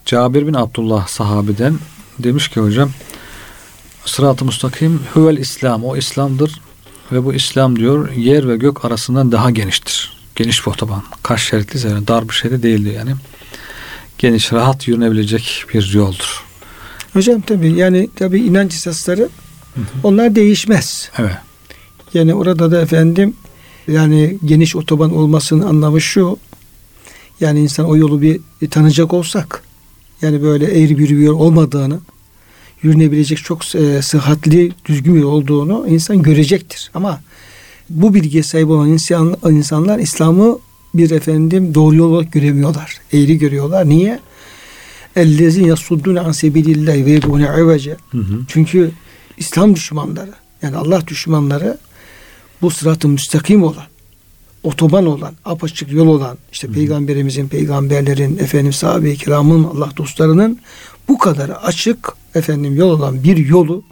[0.07, 1.79] Cabir bin Abdullah sahabeden
[2.19, 2.91] demiş ki hocam
[4.05, 6.61] Sırat-ı müstakim huvel İslam o İslam'dır
[7.13, 10.17] ve bu İslam diyor yer ve gök arasından daha geniştir.
[10.37, 11.03] Geniş bir otoban.
[11.23, 13.15] Kaç şeritli yani dar bir şey de değildi yani.
[14.19, 16.46] Geniş rahat yürünebilecek bir yoldur.
[17.17, 19.29] Hocam tabi yani tabi inanç esasları
[20.03, 21.11] onlar değişmez.
[21.19, 21.37] Evet.
[22.15, 23.35] Yani orada da efendim
[23.89, 26.39] yani geniş otoban olmasının anlamı şu.
[27.41, 29.63] Yani insan o yolu bir tanıyacak olsak
[30.23, 32.01] yani böyle eğri bir yol olmadığını
[32.83, 36.91] yürünebilecek çok e, sıhhatli düzgün bir yol olduğunu insan görecektir.
[36.95, 37.21] Ama
[37.91, 40.59] bu bilgiye sahip olan insan, insanlar İslam'ı
[40.95, 43.01] bir efendim doğru yol olarak göremiyorlar.
[43.13, 43.89] Eğri görüyorlar.
[43.89, 44.21] Niye?
[45.17, 47.97] Ellezin yasuddun an sebilillahi ve yebune evece.
[48.11, 48.41] Hı hı.
[48.49, 48.91] Çünkü
[49.39, 51.79] İslam düşmanları yani Allah düşmanları
[52.63, 53.85] bu sıratı müstakim olan
[54.63, 60.59] otoban olan, apaçık yol olan işte peygamberimizin, peygamberlerin, efendim sahabe-i kiramın, Allah dostlarının
[61.09, 63.83] bu kadar açık efendim yol olan bir yolu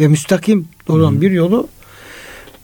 [0.00, 1.68] ve müstakim olan bir yolu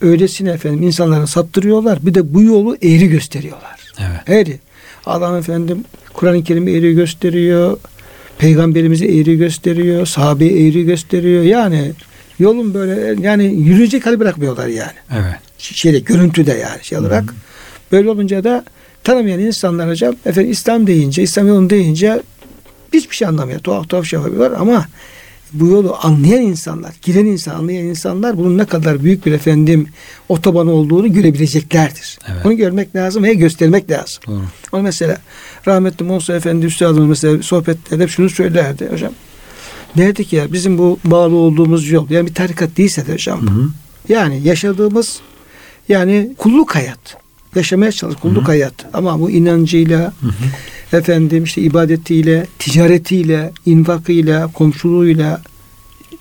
[0.00, 2.06] öylesine efendim insanlara saptırıyorlar.
[2.06, 3.80] Bir de bu yolu eğri gösteriyorlar.
[3.98, 4.20] Evet.
[4.28, 4.60] Eğri.
[5.06, 7.78] Adam efendim Kur'an-ı Kerim'i eğri gösteriyor.
[8.38, 10.06] Peygamberimizi eğri gösteriyor.
[10.06, 11.42] Sahabeyi eğri gösteriyor.
[11.42, 11.92] Yani
[12.38, 14.92] yolun böyle yani yürüyecek hali bırakmıyorlar yani.
[15.12, 15.38] Evet.
[15.58, 17.24] şeyde görüntüde yani şey olarak.
[17.24, 17.34] Hı.
[17.92, 18.64] Böyle olunca da
[19.04, 22.22] tanımayan insanlar hocam efendim İslam deyince, İslam yolunu deyince
[22.92, 23.60] hiçbir şey anlamıyor.
[23.60, 24.86] Tuhaf tuhaf şey yapıyorlar ama
[25.52, 29.88] bu yolu anlayan insanlar, giren insan, anlayan insanlar bunun ne kadar büyük bir efendim
[30.28, 32.18] otoban olduğunu görebileceklerdir.
[32.32, 32.46] Evet.
[32.46, 34.22] Onu görmek lazım ve göstermek lazım.
[34.26, 34.42] Doğru.
[34.72, 35.16] Onu mesela
[35.66, 39.12] rahmetli Musa Efendi Üstadımız mesela sohbetlerde şunu söylerdi hocam.
[39.96, 43.42] Derdi ki ya bizim bu bağlı olduğumuz yol yani bir tarikat değilse de hocam.
[43.42, 43.68] Hı hı.
[44.08, 45.20] Yani yaşadığımız
[45.88, 47.16] yani kulluk hayat.
[47.54, 48.46] Yaşamaya çalış kulluk hı hı.
[48.46, 48.74] hayat.
[48.92, 50.32] Ama bu inancıyla hı hı.
[50.94, 55.42] Efendim işte ibadetiyle, ticaretiyle, infakıyla, komşuluğuyla,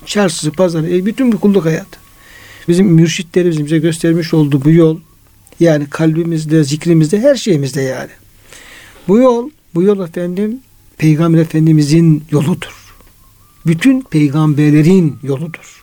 [0.06, 1.86] çarşısı, pazarı, e, bütün bir kulluk hayat.
[2.68, 4.98] Bizim mürşitlerimizin bize göstermiş olduğu bu yol
[5.60, 8.10] yani kalbimizde, zikrimizde, her şeyimizde yani.
[9.08, 10.58] Bu yol, bu yol efendim
[10.98, 12.82] Peygamber Efendimizin yoludur
[13.66, 15.82] bütün peygamberlerin yoludur.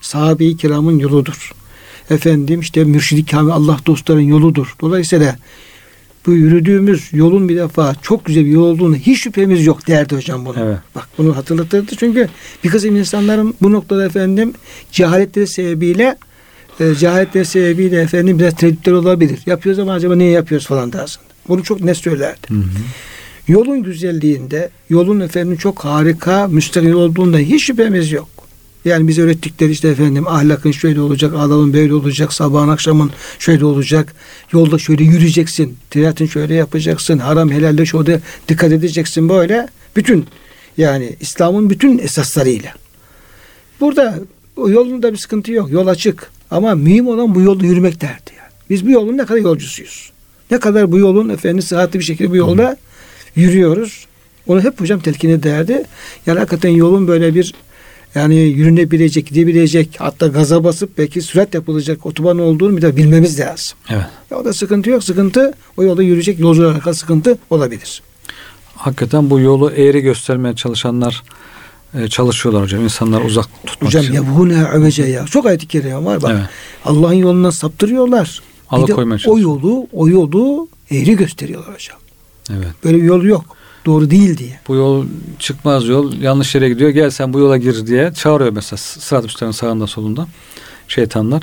[0.00, 1.52] Sahabe-i kiramın yoludur.
[2.10, 4.74] Efendim işte mürşid-i kamil Allah dostların yoludur.
[4.80, 5.36] Dolayısıyla
[6.26, 10.44] bu yürüdüğümüz yolun bir defa çok güzel bir yol olduğunu hiç şüphemiz yok derdi hocam
[10.44, 10.56] bunu.
[10.60, 10.78] Evet.
[10.94, 12.28] Bak bunu hatırlatırdı çünkü
[12.64, 14.52] bir kısım insanların bu noktada efendim
[14.92, 16.16] cehaletleri sebebiyle
[16.80, 19.38] e, cehaletleri sebebiyle efendim biraz tereddütler olabilir.
[19.46, 21.20] Yapıyoruz ama acaba niye yapıyoruz falan dersin.
[21.48, 22.48] Bunu çok net söylerdi.
[22.48, 22.64] Hı hı.
[23.48, 28.28] Yolun güzelliğinde, yolun efendim çok harika, müstakil olduğunda hiç şüphemiz yok.
[28.84, 34.14] Yani bize öğrettikleri işte efendim ahlakın şöyle olacak, adamın böyle olacak, sabahın akşamın şöyle olacak,
[34.52, 39.68] yolda şöyle yürüyeceksin, ticaretin şöyle yapacaksın, haram helalle şöyle dikkat edeceksin böyle.
[39.96, 40.26] Bütün
[40.76, 42.72] yani İslam'ın bütün esaslarıyla.
[43.80, 44.18] Burada
[44.56, 45.70] o yolun da bir sıkıntı yok.
[45.70, 46.30] Yol açık.
[46.50, 48.30] Ama mühim olan bu yolda yürümek derdi.
[48.38, 48.50] Yani.
[48.70, 50.12] Biz bu yolun ne kadar yolcusuyuz.
[50.50, 52.76] Ne kadar bu yolun efendim sıhhatli bir şekilde bu yolda
[53.36, 54.06] yürüyoruz.
[54.46, 55.84] Onu hep hocam telkin ederdi.
[56.26, 57.54] Yani hakikaten yolun böyle bir
[58.14, 63.78] yani yürünebilecek, gidebilecek hatta gaza basıp belki sürat yapılacak otoban olduğunu bir de bilmemiz lazım.
[63.90, 64.06] Evet.
[64.30, 65.04] Ya o da sıkıntı yok.
[65.04, 68.02] Sıkıntı o yolda yürüyecek yolcularla alakalı sıkıntı olabilir.
[68.76, 71.22] Hakikaten bu yolu eğri göstermeye çalışanlar
[71.94, 72.82] e, çalışıyorlar hocam.
[72.82, 74.12] İnsanlar uzak tutmak hocam, için.
[74.12, 75.26] Hocam ya bu ne övece ya.
[75.26, 76.30] Çok ayet-i kerime var bak.
[76.34, 76.48] Evet.
[76.84, 78.42] Allah'ın yolundan saptırıyorlar.
[78.72, 78.94] Bir de
[79.30, 81.98] o yolu, o yolu eğri gösteriyorlar hocam.
[82.50, 82.74] Evet.
[82.84, 83.56] Böyle bir yol yok.
[83.86, 84.60] Doğru değil diye.
[84.68, 85.06] Bu yol
[85.38, 86.12] çıkmaz yol.
[86.12, 86.90] Yanlış yere gidiyor.
[86.90, 90.26] Gel sen bu yola gir diye çağırıyor mesela sırat üstlerinin sağında solunda
[90.88, 91.42] şeytanlar.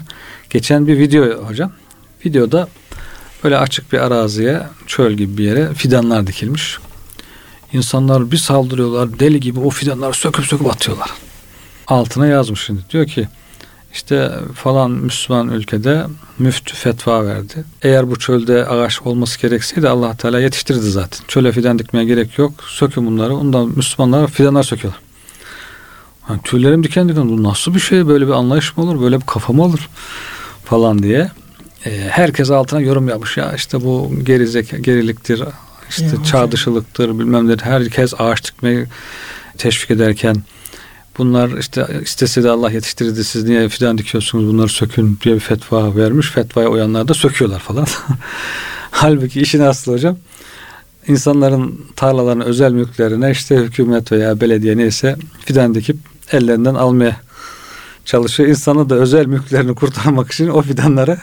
[0.50, 1.72] Geçen bir video hocam.
[2.26, 2.68] Videoda
[3.44, 6.78] böyle açık bir araziye çöl gibi bir yere fidanlar dikilmiş.
[7.74, 11.10] İnsanlar bir saldırıyorlar deli gibi o fidanları söküp söküp atıyorlar.
[11.88, 12.82] Altına yazmış şimdi.
[12.92, 13.28] Diyor ki
[13.98, 16.06] işte falan Müslüman ülkede
[16.40, 17.64] müftü fetva verdi.
[17.82, 21.20] Eğer bu çölde ağaç olması gerekseydi Allah Teala yetiştirdi zaten.
[21.28, 22.54] Çöle fidan dikmeye gerek yok.
[22.68, 23.36] Sökün bunları.
[23.36, 25.02] Ondan Müslümanlar fidanlar söküyorlar.
[26.30, 29.26] Yani tüylerim diken diken bu nasıl bir şey böyle bir anlayış mı olur böyle bir
[29.26, 29.90] kafa mı olur
[30.66, 31.32] falan diye
[31.86, 35.44] e, herkes altına yorum yapmış ya işte bu gerizek geriliktir
[35.90, 38.86] işte ya, çağ dışılıktır bilmem ne herkes ağaç dikmeyi
[39.58, 40.36] teşvik ederken
[41.18, 45.96] Bunlar işte istese de Allah yetiştirdi siz niye fidan dikiyorsunuz bunları sökün diye bir fetva
[45.96, 46.32] vermiş.
[46.32, 47.88] Fetvaya uyanlar da söküyorlar falan.
[48.92, 50.18] Halbuki işin aslı hocam
[51.08, 55.98] insanların tarlaların özel mülklerine işte hükümet veya belediye neyse fidan dikip
[56.32, 57.22] ellerinden almaya
[58.06, 58.50] çalışıyor.
[58.50, 61.18] İnsanı da özel mülklerini kurtarmak için o fidanları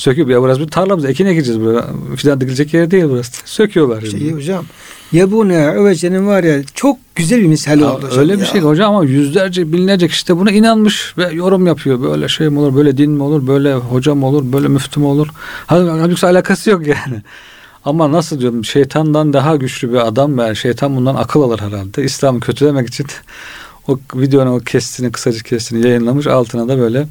[0.00, 1.86] söküp ya burası bir tarlamız ekin ekeceğiz buraya.
[2.16, 3.32] Fidan dikilecek yer değil burası.
[3.44, 4.00] Söküyorlar.
[4.00, 4.32] Şey şimdi.
[4.32, 4.64] hocam
[5.12, 8.06] ya bu ne Övece'nin var ya çok güzel bir misal oldu.
[8.06, 12.02] Hocam öyle bir şey hocam ama yüzlerce binlerce kişi de buna inanmış ve yorum yapıyor.
[12.02, 15.06] Böyle şey mi olur böyle din mi olur böyle hocam mı olur böyle müftü mü
[15.06, 15.28] olur.
[15.66, 17.22] Halbuki alakası yok yani.
[17.84, 22.04] Ama nasıl diyorum şeytandan daha güçlü bir adam ve şeytan bundan akıl alır herhalde.
[22.04, 23.06] İslam'ı kötülemek için
[23.88, 27.06] o videonun o kestini kısacık kestini yayınlamış altına da böyle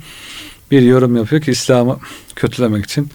[0.72, 2.00] bir yorum yapıyor ki İslam'ı
[2.36, 3.10] kötülemek için.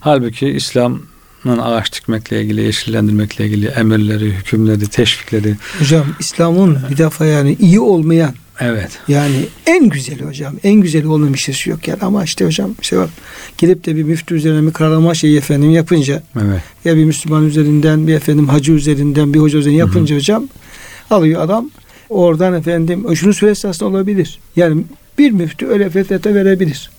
[0.00, 5.56] Halbuki İslam'ın ağaç dikmekle ilgili, yeşillendirmekle ilgili emirleri, hükümleri, teşvikleri.
[5.78, 8.98] Hocam İslam'ın bir defa yani iyi olmayan Evet.
[9.08, 10.54] Yani en güzeli hocam.
[10.64, 11.98] En güzeli olmayan bir şey yok yani.
[12.02, 13.10] Ama işte hocam işte bak
[13.58, 16.62] gidip de bir müftü üzerine bir karalama şeyi efendim yapınca evet.
[16.84, 20.20] ya bir Müslüman üzerinden bir efendim hacı üzerinden bir hoca üzerinden yapınca Hı-hı.
[20.20, 20.48] hocam
[21.10, 21.70] alıyor adam
[22.08, 24.38] oradan efendim şunu söylese aslında olabilir.
[24.56, 24.84] Yani
[25.18, 26.90] bir müftü öyle fetva verebilir.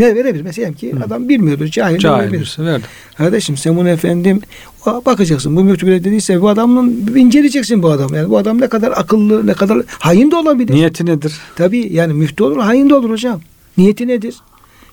[0.00, 0.42] Ne verebilir?
[0.42, 1.04] Mesela ki Hı.
[1.06, 2.56] adam bilmiyordur, cahil, cahil olabilir.
[2.58, 2.84] Verdi.
[3.16, 4.40] Kardeşim sen bunu efendim
[4.86, 5.56] bakacaksın.
[5.56, 8.14] Bu müftü bile dediyse bu adamın inceleyeceksin bu adam.
[8.14, 10.74] Yani bu adam ne kadar akıllı, ne kadar hain de olabilir.
[10.74, 11.32] Niyeti nedir?
[11.56, 13.40] Tabii yani müftü olur, hain de olur hocam.
[13.78, 14.34] Niyeti nedir?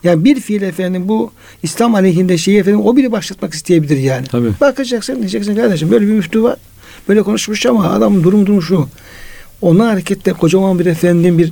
[0.03, 1.31] Yani bir fiil efendim bu
[1.63, 4.27] İslam aleyhinde şeyi efendim o biri başlatmak isteyebilir yani.
[4.27, 4.49] Tabii.
[4.61, 6.57] Bakacaksın diyeceksin kardeşim böyle bir müftü var.
[7.09, 8.87] Böyle konuşmuş ama adamın durumu durumu şu.
[9.61, 11.51] Ona hareketle kocaman bir efendim bir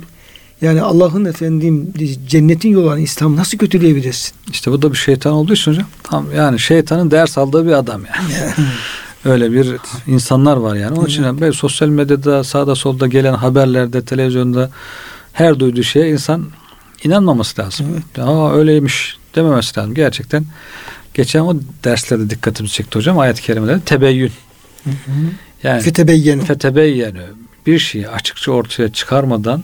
[0.60, 1.92] Yani Allah'ın efendim
[2.26, 4.32] cennetin yolu olan İslam nasıl kötüleyebilirsin?
[4.50, 5.86] İşte bu da bir şeytan olduğu için hocam.
[6.02, 8.52] Tam yani şeytanın ders aldığı bir adam yani.
[9.24, 10.98] Öyle bir insanlar var yani.
[10.98, 14.70] Onun için yani sosyal medyada sağda solda gelen haberlerde, televizyonda
[15.32, 16.46] her duyduğu şeye insan
[17.04, 17.86] inanmaması lazım.
[17.92, 18.28] Evet.
[18.28, 19.94] Aa öyleymiş dememesi lazım.
[19.94, 20.44] Gerçekten
[21.14, 23.18] geçen o derslerde dikkatimizi çekti hocam.
[23.18, 24.32] Ayet-i kerimelerde tebeyyün.
[24.84, 25.12] Hı hı.
[25.62, 26.44] Yani fetebeyyenu.
[26.44, 27.22] Fetebeyyenu.
[27.66, 29.62] Bir şeyi açıkça ortaya çıkarmadan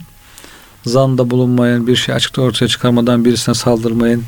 [0.86, 4.22] zanda bulunmayın, bir şey açıkça ortaya çıkarmadan birisine saldırmayın.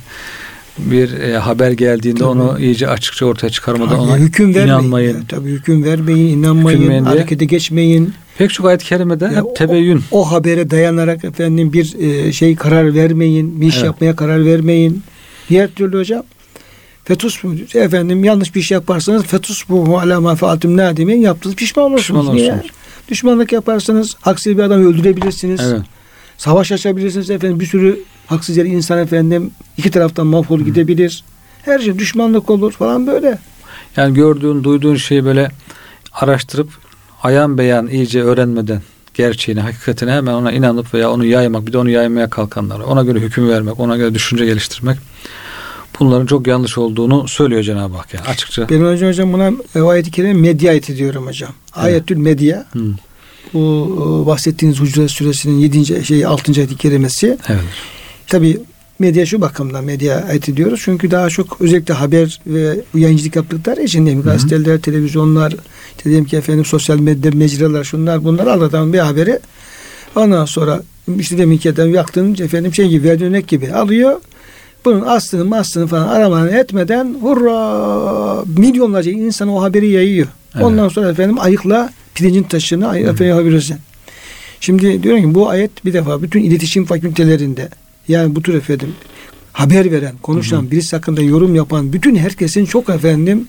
[0.78, 2.28] Bir e, haber geldiğinde tabii.
[2.28, 5.08] onu iyice açıkça ortaya çıkarmadan ona hüküm inanmayın.
[5.08, 5.26] Vermeyin.
[5.28, 8.14] Tabii hüküm vermeyin, inanmayın, harekete geçmeyin.
[8.38, 10.02] Pek çok ayet-i kerimede ya hep tebeyyün.
[10.10, 13.84] O, o habere dayanarak efendim bir e, şey karar vermeyin, bir iş evet.
[13.84, 15.02] yapmaya karar vermeyin.
[15.48, 16.22] Diğer türlü hocam
[17.04, 22.20] fetus efendim yanlış bir şey yaparsanız fetus bu ala ma faaltum nadimin yaptınız pişman olursunuz.
[22.20, 22.70] Pişman olursunuz.
[23.08, 25.60] Düşmanlık yaparsanız haksız bir adam öldürebilirsiniz.
[25.60, 25.82] Evet.
[26.38, 27.60] Savaş açabilirsiniz efendim.
[27.60, 31.24] Bir sürü haksız yere insan efendim iki taraftan mahvol gidebilir.
[31.62, 33.38] Her şey düşmanlık olur falan böyle.
[33.96, 35.50] Yani gördüğün, duyduğun şeyi böyle
[36.12, 36.68] araştırıp
[37.22, 38.82] ayan beyan iyice öğrenmeden
[39.14, 43.20] gerçeğini, hakikatini hemen ona inanıp veya onu yaymak, bir de onu yaymaya kalkanlar, ona göre
[43.20, 44.98] hüküm vermek, ona göre düşünce geliştirmek
[46.00, 48.68] bunların çok yanlış olduğunu söylüyor Cenab-ı Hak yani açıkça.
[48.68, 49.52] Ben hocam, hocam buna
[49.90, 51.50] ayet-i kerime medya ayeti diyorum hocam.
[51.74, 52.66] Ayetül medya.
[52.72, 52.94] Hmm
[53.54, 56.04] bu bahsettiğiniz Hucurat Suresinin 7.
[56.04, 56.52] şey 6.
[56.56, 57.38] ayet-i kerimesi.
[57.48, 57.60] Evet.
[58.26, 58.58] Tabi
[58.98, 60.80] medya şu bakımdan medya ayeti diyoruz.
[60.84, 64.22] Çünkü daha çok özellikle haber ve yayıncılık yaptıkları için değil mi?
[64.22, 65.56] Gazeteler, televizyonlar,
[65.96, 69.38] işte diyelim ki efendim sosyal medya mecralar şunlar bunlar anlatan bir haberi
[70.16, 70.82] ondan sonra
[71.18, 74.20] işte demin ki adam yaktığın efendim şey gibi verdiğin örnek gibi alıyor.
[74.84, 80.28] Bunun aslını aslını falan aramadan etmeden hurra milyonlarca insan o haberi yayıyor.
[80.54, 80.64] Evet.
[80.64, 83.76] Ondan sonra efendim ayıkla pirincin taşını ayıkla yapabilirsin.
[84.60, 87.68] Şimdi diyorum ki bu ayet bir defa bütün iletişim fakültelerinde
[88.08, 88.94] yani bu tür efendim
[89.52, 90.70] haber veren, konuşan, hı hı.
[90.70, 93.48] birisi hakkında yorum yapan bütün herkesin çok efendim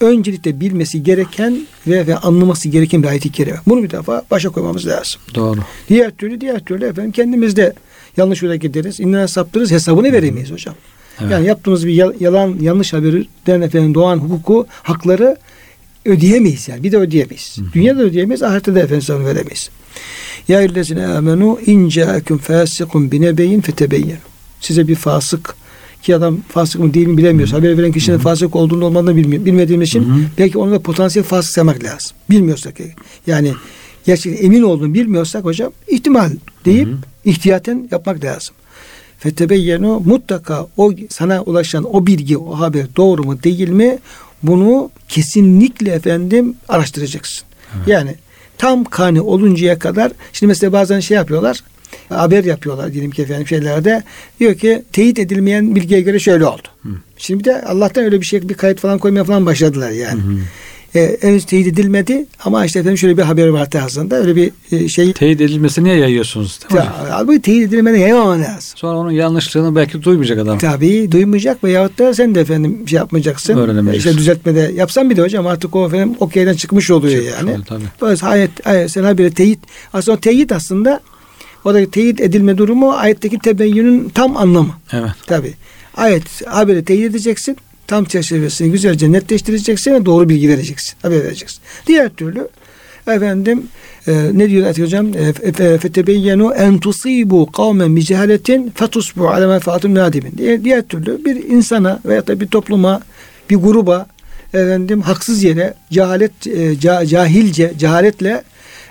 [0.00, 3.58] öncelikle bilmesi gereken ve, ve anlaması gereken bir ayet-i kerime.
[3.66, 5.20] Bunu bir defa başa koymamız lazım.
[5.34, 5.60] Doğru.
[5.88, 7.72] Diğer türlü diğer türlü efendim kendimizde
[8.16, 9.00] yanlış yola gideriz.
[9.00, 9.70] İnana saptırırız.
[9.70, 10.74] Hesabını veremeyiz hocam.
[11.20, 11.32] Evet.
[11.32, 15.36] Yani yaptığımız bir yalan yanlış haberden efendim doğan hukuku, hakları
[16.10, 16.82] ödeyemeyiz yani.
[16.82, 17.56] Bir de ödeyemeyiz.
[17.58, 17.72] Hı hı.
[17.72, 19.70] Dünyada ödeyemeyiz, ahirette de efendim veremeyiz.
[20.48, 24.18] Ya illezine amenu in ca'akum fasikum binebeyin fetebeyyenu.
[24.60, 25.54] Size bir fasık
[26.02, 27.52] ki adam fasık mı değil mi bilemiyoruz.
[27.52, 28.22] Haber veren kişinin Hı-hı.
[28.22, 29.44] fasık olduğunu olmadığını bilmiyor.
[29.44, 30.20] Bilmediğimiz için Hı-hı.
[30.38, 32.16] belki onu da potansiyel fasık saymak lazım.
[32.30, 32.74] Bilmiyorsak
[33.26, 33.52] yani
[34.06, 36.30] gerçekten emin olduğunu bilmiyorsak hocam ihtimal
[36.64, 36.96] deyip Hı-hı.
[37.24, 38.54] ihtiyaten yapmak lazım.
[39.18, 43.98] Fetebeyyenu mutlaka o sana ulaşan o bilgi, o haber doğru mu değil mi?
[44.42, 47.46] Bunu kesinlikle efendim araştıracaksın.
[47.76, 47.88] Evet.
[47.88, 48.14] Yani
[48.58, 51.62] tam kani oluncaya kadar şimdi mesela bazen şey yapıyorlar
[52.08, 54.02] haber yapıyorlar diyelim ki efendim şeylerde
[54.40, 56.68] diyor ki teyit edilmeyen bilgiye göre şöyle oldu.
[56.82, 56.88] Hı.
[57.16, 60.22] Şimdi bir de Allah'tan öyle bir şey bir kayıt falan koymaya falan başladılar yani.
[60.22, 60.38] Hı hı
[60.94, 64.88] e, henüz teyit edilmedi ama işte efendim şöyle bir haber var aslında öyle bir e,
[64.88, 65.12] şey.
[65.12, 66.60] Teyit edilmesi niye yayıyorsunuz?
[67.10, 68.72] Abi teyit edilmeden yaymaman lazım.
[68.74, 70.58] Sonra onun yanlışlığını belki duymayacak adam.
[70.58, 73.56] Tabii duymayacak veyahut da sen de efendim şey yapmayacaksın.
[73.56, 74.10] Öğrenemeyeceksin.
[74.10, 77.50] İşte düzeltmede yapsan bir de hocam artık o efendim okeyden çıkmış oluyor çıkmış yani.
[77.50, 77.84] Oluyor, tabii.
[78.02, 79.58] Böyle ayet, ayet sen haberi teyit
[79.92, 81.00] aslında o teyit aslında
[81.64, 84.72] o da teyit edilme durumu ayetteki tebeyyünün tam anlamı.
[84.92, 85.10] Evet.
[85.26, 85.54] Tabii.
[85.96, 87.56] Ayet haberi teyit edeceksin
[87.90, 90.94] tam çerçevesini güzelce netleştireceksin ve doğru bilgi vereceksin.
[91.02, 91.60] Haber vereceksin.
[91.86, 92.48] Diğer türlü
[93.06, 93.62] efendim
[94.06, 95.06] e, ne diyor Atilla Hocam?
[95.16, 100.32] E, fetebeyyenu en tusibu kavmen bi cehaletin fetusbu ala menfaatun nadimin.
[100.38, 103.00] Diğer, diğer türlü bir insana veya da bir topluma,
[103.50, 104.06] bir gruba
[104.54, 108.42] efendim haksız yere cehalet e, cahilce cehaletle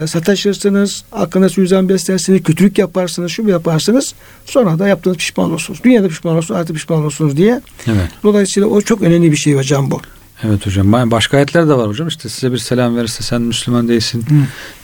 [0.07, 4.13] sataşırsınız, hakkında suizan beslersiniz, kötülük yaparsınız, şu yaparsınız.
[4.45, 5.79] Sonra da yaptığınız pişman olursunuz.
[5.83, 7.61] Dünyada pişman olursunuz, artık pişman olursunuz diye.
[7.87, 8.09] Evet.
[8.23, 10.01] Dolayısıyla o çok önemli bir şey hocam bu.
[10.43, 11.11] Evet hocam.
[11.11, 12.07] Başka ayetler de var hocam.
[12.07, 14.35] İşte size bir selam verirse sen Müslüman değilsin Hı.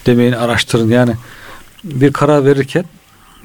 [0.06, 0.90] demeyin araştırın.
[0.90, 1.14] Yani
[1.84, 2.86] bir karar verirken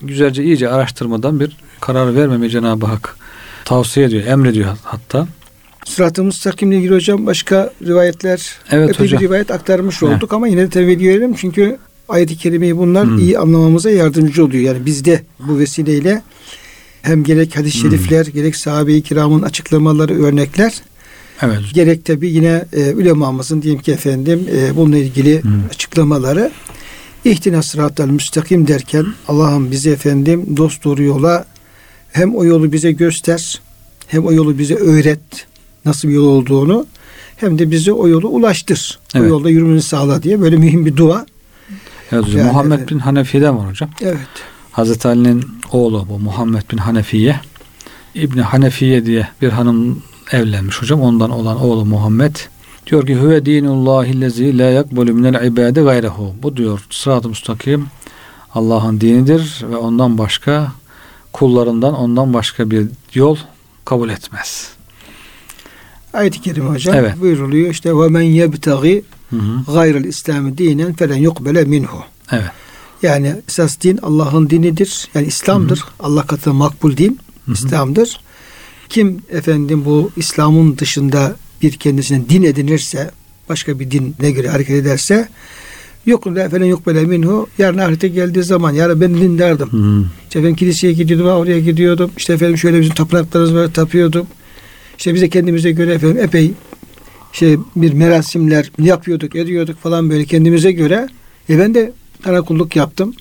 [0.03, 3.17] güzelce iyice araştırmadan bir karar vermemeyi Cenab-ı Hak
[3.65, 5.27] tavsiye ediyor, emrediyor hatta.
[5.85, 9.21] Sırat-ı Müstakim'le ilgili hocam başka rivayetler evet, epey hocam.
[9.21, 10.33] bir rivayet aktarmış olduk evet.
[10.33, 13.19] ama yine de tevhid verelim çünkü ayet-i kerimeyi bunlar hmm.
[13.19, 14.63] iyi anlamamıza yardımcı oluyor.
[14.75, 16.23] Yani bizde bu vesileyle
[17.03, 17.91] hem gerek hadis-i hmm.
[17.91, 18.33] şerifler hmm.
[18.33, 20.75] gerek sahabe-i kiramın açıklamaları örnekler
[21.43, 21.59] evet.
[21.75, 25.65] gerek tabi yine e, ulemamızın diyelim ki efendim e, bununla ilgili hmm.
[25.71, 26.51] açıklamaları
[27.25, 31.45] İhtina sıratel müstakim derken Allah'ım bizi efendim dost doğru yola
[32.13, 33.61] hem o yolu bize göster
[34.07, 35.47] hem o yolu bize öğret
[35.85, 36.87] nasıl bir yol olduğunu
[37.37, 38.99] hem de bizi o yolu ulaştır.
[39.15, 39.25] Evet.
[39.25, 41.27] O yolda yürümemizi sağla diye böyle mühim bir dua.
[42.13, 42.39] Evet hocam.
[42.39, 43.91] Yani, Muhammed bin Hanefi'den var hocam.
[44.01, 44.19] Evet.
[44.73, 47.41] Hazreti Ali'nin oğlu bu Muhammed bin Hanefiye
[48.15, 51.01] İbni Hanefiye diye bir hanım evlenmiş hocam.
[51.01, 52.37] Ondan olan oğlu Muhammed
[52.87, 56.35] diyor ki huve dinullahi lezi la yakbulu minel ibade gayrehu.
[56.43, 57.87] Bu diyor sırat-ı müstakim
[58.55, 60.73] Allah'ın dinidir ve ondan başka
[61.33, 63.37] kullarından ondan başka bir yol
[63.85, 64.71] kabul etmez.
[66.13, 67.21] Ayet-i kerime hocam Evet.
[67.21, 69.03] buyuruluyor işte ve men yebtagi
[69.75, 72.03] gayrel İslam'ı dinen felen yukbele minhu.
[72.33, 72.51] Evet.
[73.03, 75.09] Yani esas din Allah'ın dinidir.
[75.15, 75.85] Yani İslam'dır.
[76.01, 77.19] Allah katında makbul din
[77.53, 78.21] İslam'dır.
[78.89, 83.11] Kim efendim bu İslam'ın dışında bir kendisine din edinirse,
[83.49, 85.29] başka bir dine göre hareket ederse
[86.07, 87.49] yok efendim yok böyle minhu.
[87.59, 89.73] Yarın ahirete geldiği zaman yarın ben dindardım.
[89.73, 90.05] Hı.
[90.29, 92.11] İşte ben kiliseye gidiyordum, oraya gidiyordum.
[92.17, 94.27] İşte efendim şöyle bizim tapınaklarımız var, tapıyordum.
[95.01, 96.53] İşte bize kendimize göre efendim epey
[97.33, 101.09] şey bir merasimler yapıyorduk, ediyorduk falan böyle kendimize göre.
[101.51, 101.93] E ben de
[102.25, 103.15] sana kulluk yaptım.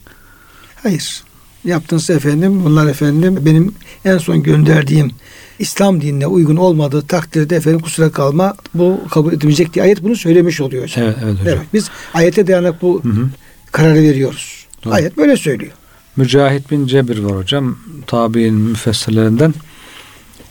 [0.84, 1.24] Hayır.
[1.66, 2.62] Yaptınız efendim.
[2.66, 5.12] Bunlar efendim benim en son gönderdiğim
[5.60, 10.62] İslam dinine uygun olmadığı takdirde efendim kusura kalma bu kabul edilmeyecek diye ayet bunu söylemiş
[10.62, 11.06] oluyor hocam.
[11.06, 11.48] Evet, evet hocam.
[11.48, 13.30] Evet, biz ayete dayanarak bu Hı hı.
[13.72, 14.66] kararı veriyoruz.
[14.84, 14.94] Doğru.
[14.94, 15.72] Ayet böyle söylüyor.
[16.16, 17.78] Mücahit bin Cebir var hocam.
[18.08, 19.54] Tabi'in müfessirlerinden.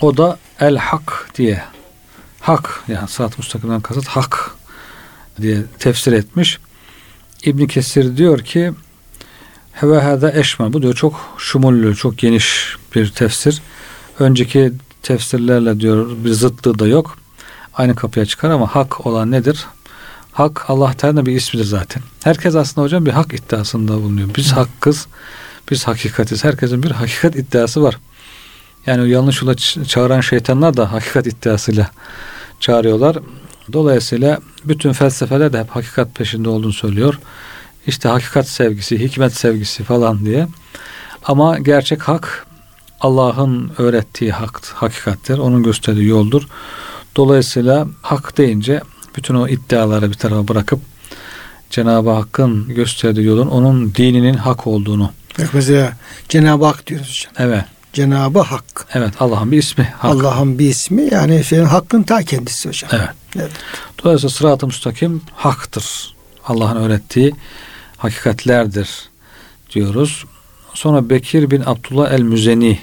[0.00, 1.64] O da el hak diye
[2.40, 4.50] hak yani sırat-ı müstakimden kasıt hak
[5.40, 6.58] diye tefsir etmiş.
[7.44, 8.72] İbn Kesir diyor ki
[9.82, 10.72] ve hâzâ eşme.
[10.72, 13.62] Bu diyor çok şumullü, çok geniş bir tefsir.
[14.18, 17.18] Önceki tefsirlerle diyor bir zıtlığı da yok.
[17.74, 19.66] Aynı kapıya çıkar ama hak olan nedir?
[20.32, 22.02] Hak Allah Teala'nın bir ismidir zaten.
[22.24, 24.28] Herkes aslında hocam bir hak iddiasında bulunuyor.
[24.36, 25.06] Biz hakkız,
[25.70, 26.44] biz hakikatiz.
[26.44, 27.98] Herkesin bir hakikat iddiası var.
[28.88, 29.54] Yani o yanlış yola
[29.86, 31.90] çağıran şeytanlar da hakikat iddiasıyla
[32.60, 33.16] çağırıyorlar.
[33.72, 37.18] Dolayısıyla bütün felsefeler de hep hakikat peşinde olduğunu söylüyor.
[37.86, 40.48] İşte hakikat sevgisi, hikmet sevgisi falan diye.
[41.24, 42.46] Ama gerçek hak
[43.00, 45.38] Allah'ın öğrettiği hak, hakikattir.
[45.38, 46.42] Onun gösterdiği yoldur.
[47.16, 48.80] Dolayısıyla hak deyince
[49.16, 50.80] bütün o iddiaları bir tarafa bırakıp
[51.70, 55.12] Cenab-ı Hakk'ın gösterdiği yolun onun dininin hak olduğunu.
[55.38, 55.92] Bak mesela
[56.28, 57.48] Cenab-ı Hak diyoruz hocam.
[57.48, 57.64] Evet.
[57.92, 58.86] Cenab-ı Hak.
[58.94, 59.84] Evet Allah'ın bir ismi.
[59.84, 60.10] Hak.
[60.10, 62.90] Allah'ın bir ismi yani efendim hakkın ta kendisi hocam.
[62.94, 63.08] Evet.
[63.36, 63.50] Evet.
[64.04, 66.14] Dolayısıyla sırat-ı müstakim haktır.
[66.46, 67.34] Allah'ın öğrettiği
[67.96, 68.88] hakikatlerdir
[69.74, 70.24] diyoruz.
[70.74, 72.78] Sonra Bekir bin Abdullah el-Müzeni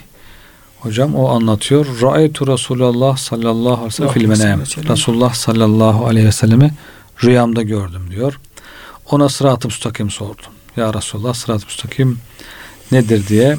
[0.80, 1.86] hocam o anlatıyor.
[2.02, 4.62] Ra'aytu Resulullah sallallahu aleyhi ve sellem fil menem.
[4.90, 6.74] Resulullah sallallahu aleyhi ve sellemi
[7.24, 8.40] rüyamda gördüm diyor.
[9.12, 10.52] Ona sırat-ı müstakim sordum.
[10.78, 12.20] Ya Resulullah sırat-ı müstakim
[12.92, 13.58] nedir diye.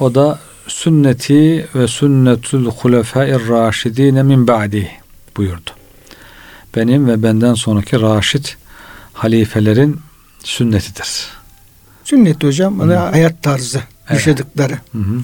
[0.00, 4.90] O da sünneti ve sünnetul hulefâir raşidine min ba'di
[5.36, 5.70] buyurdu.
[6.76, 8.56] Benim ve benden sonraki raşit
[9.12, 10.00] halifelerin
[10.44, 11.26] sünnetidir.
[12.04, 14.10] Sünnet hocam bana hayat tarzı Evet.
[14.10, 14.72] yaşadıkları.
[14.92, 15.20] Hı hı.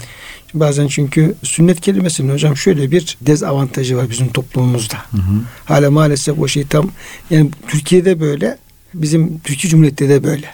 [0.55, 4.97] Bazen çünkü sünnet kelimesinin hocam şöyle bir dezavantajı var bizim toplumumuzda.
[5.11, 5.41] Hı hı.
[5.65, 6.91] Hala maalesef o şey tam
[7.31, 8.59] yani Türkiye'de böyle
[8.95, 10.47] bizim Türkiye Cumhuriyeti'de de böyle.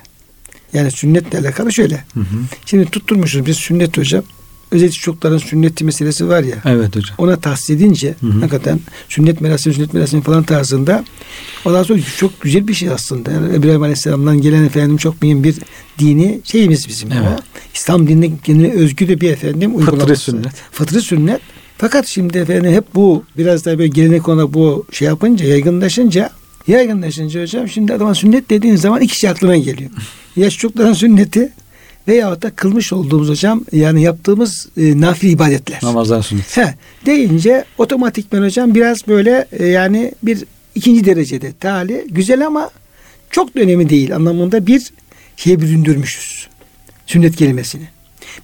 [0.72, 2.04] Yani sünnetle alakalı şöyle.
[2.14, 2.24] Hı hı.
[2.66, 4.24] Şimdi tutturmuşuz biz sünnet hocam.
[4.72, 6.56] Özellikle çocukların sünneti meselesi var ya.
[6.64, 7.14] Evet hocam.
[7.18, 8.32] Ona tahsis edince Hı hı.
[8.40, 11.04] hakikaten sünnet merasimi sünnet merasimi falan tarzında
[11.64, 13.30] ondan sonra çok güzel bir şey aslında.
[13.30, 15.56] Yani İbrahim Aleyhisselam'dan gelen efendim çok mühim bir
[15.98, 17.12] dini şeyimiz bizim.
[17.12, 17.40] Evet.
[17.40, 17.42] O.
[17.74, 20.16] İslam dinine kendine özgü de bir efendim uygulaması.
[20.16, 20.52] sünnet.
[20.72, 21.40] Fıtri sünnet.
[21.78, 26.30] Fakat şimdi efendim hep bu biraz da böyle gelenek ona bu şey yapınca yaygınlaşınca
[26.66, 29.90] yaygınlaşınca hocam şimdi adama sünnet dediğin zaman iki şey aklına geliyor.
[30.36, 31.52] ya çocukların sünneti
[32.08, 35.78] veyahut da kılmış olduğumuz hocam yani yaptığımız e, nafile ibadetler.
[35.82, 36.56] Namazdan sünnet.
[36.56, 36.74] He,
[37.06, 40.44] deyince otomatikman hocam biraz böyle e, yani bir
[40.74, 42.70] ikinci derecede tali güzel ama
[43.30, 44.90] çok da önemli değil anlamında bir
[45.36, 46.48] şeye büründürmüşüz.
[47.06, 47.88] Sünnet kelimesini.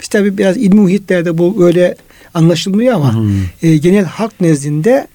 [0.00, 1.96] Biz tabi biraz ilmi muhitlerde bu öyle
[2.34, 3.26] anlaşılmıyor ama Hı.
[3.62, 5.06] e, genel halk nezdinde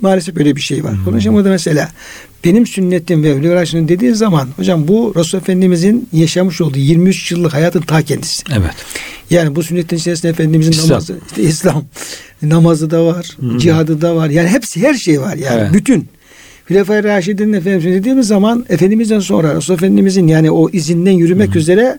[0.00, 0.92] maalesef böyle bir şey var.
[0.92, 1.04] Hı.
[1.04, 1.88] Konuşamadı mesela
[2.44, 7.54] benim sünnetim ve Evliya Raşid'in dediği zaman hocam bu Resul Efendimizin yaşamış olduğu 23 yıllık
[7.54, 8.42] hayatın ta kendisi.
[8.52, 8.70] Evet.
[9.30, 10.90] Yani bu sünnetin içerisinde Efendimizin İslam.
[10.90, 11.84] namazı, işte İslam
[12.42, 13.58] namazı da var, Hı.
[13.58, 14.30] cihadı da var.
[14.30, 15.72] Yani hepsi her şey var yani Evet.
[15.74, 16.08] bütün.
[16.70, 21.98] Hilefai Raşidin Efendimiz dediğimiz zaman Efendimizden sonra Resul Efendimizin yani o izinden yürümek üzere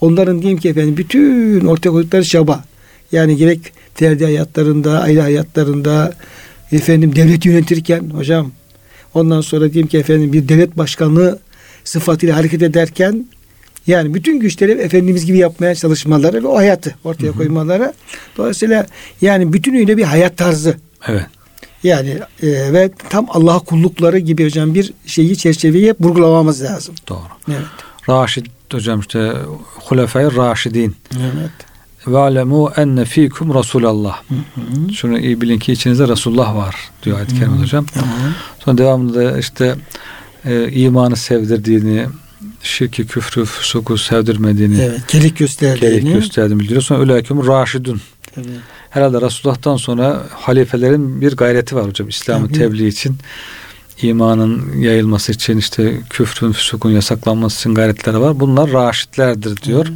[0.00, 2.64] onların diyeyim ki efendim bütün ortaya koydukları çaba
[3.12, 3.60] yani gerek
[3.94, 6.14] ferdi hayatlarında, aile hayatlarında
[6.72, 8.52] efendim devlet yönetirken hocam
[9.16, 11.38] ondan sonra diyeyim ki efendim bir devlet başkanlığı
[11.84, 13.26] sıfatıyla hareket ederken
[13.86, 17.92] yani bütün güçleri Efendimiz gibi yapmaya çalışmaları ve o hayatı ortaya koymaları.
[18.36, 18.86] Dolayısıyla
[19.20, 20.76] yani bütünüyle bir hayat tarzı.
[21.08, 21.26] Evet.
[21.82, 22.10] Yani
[22.42, 26.94] e, ve tam Allah'a kullukları gibi hocam bir şeyi çerçeveyi hep vurgulamamız lazım.
[27.08, 27.20] Doğru.
[27.48, 27.66] Evet.
[28.08, 30.96] Raşid hocam işte Hulefai Raşidin.
[31.16, 31.50] Evet.
[32.06, 34.22] Ve alemu enne fikum Resulallah.
[34.94, 37.86] Şunu iyi bilin ki içinizde Resulullah var diyor ayet-i kerime hocam.
[37.94, 38.08] Tamam.
[38.64, 39.74] Sonra devamında işte
[40.44, 42.06] e, imanı sevdirdiğini,
[42.62, 45.00] şirki, küfrü, füsuku sevdirmediğini, Evet.
[45.08, 46.00] Gelik gösterdiğini.
[46.00, 46.82] gerek gösterdiğini bildiriyor.
[46.82, 48.00] Sonra ülâküm raşidun.
[48.36, 48.46] Evet.
[48.90, 52.08] Herhalde Resulullah'tan sonra halifelerin bir gayreti var hocam.
[52.08, 53.16] İslam'ı tebliğ için,
[54.02, 58.40] imanın yayılması için, işte küfrün, füsukun yasaklanması için gayretleri var.
[58.40, 59.86] Bunlar raşitlerdir diyor.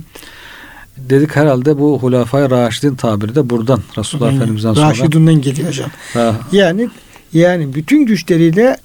[1.08, 4.36] Dedik herhalde bu Hulafay Raşidin tabiri de buradan Resulullah Aynen.
[4.36, 4.90] Efendimiz'den sonra.
[4.90, 5.90] Raşidun'dan geliyor hocam.
[6.14, 6.88] Ha, Yani
[7.32, 8.76] yani bütün güçleriyle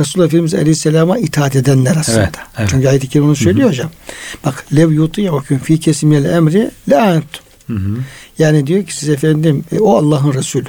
[0.00, 2.18] Resulullah Efendimiz Aleyhisselam'a itaat edenler aslında.
[2.18, 2.68] Evet, evet.
[2.70, 3.90] Çünkü ayet-i kerime onu söylüyor hocam.
[4.44, 7.22] Bak lev yuti'ukum fi kesimil emri la.
[8.38, 10.68] Yani diyor ki siz efendim e, o Allah'ın Resulü.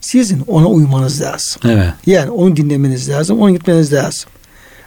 [0.00, 1.60] Sizin ona uymanız lazım.
[1.64, 1.92] Evet.
[2.06, 4.30] Yani onu dinlemeniz lazım, onu gitmeniz lazım.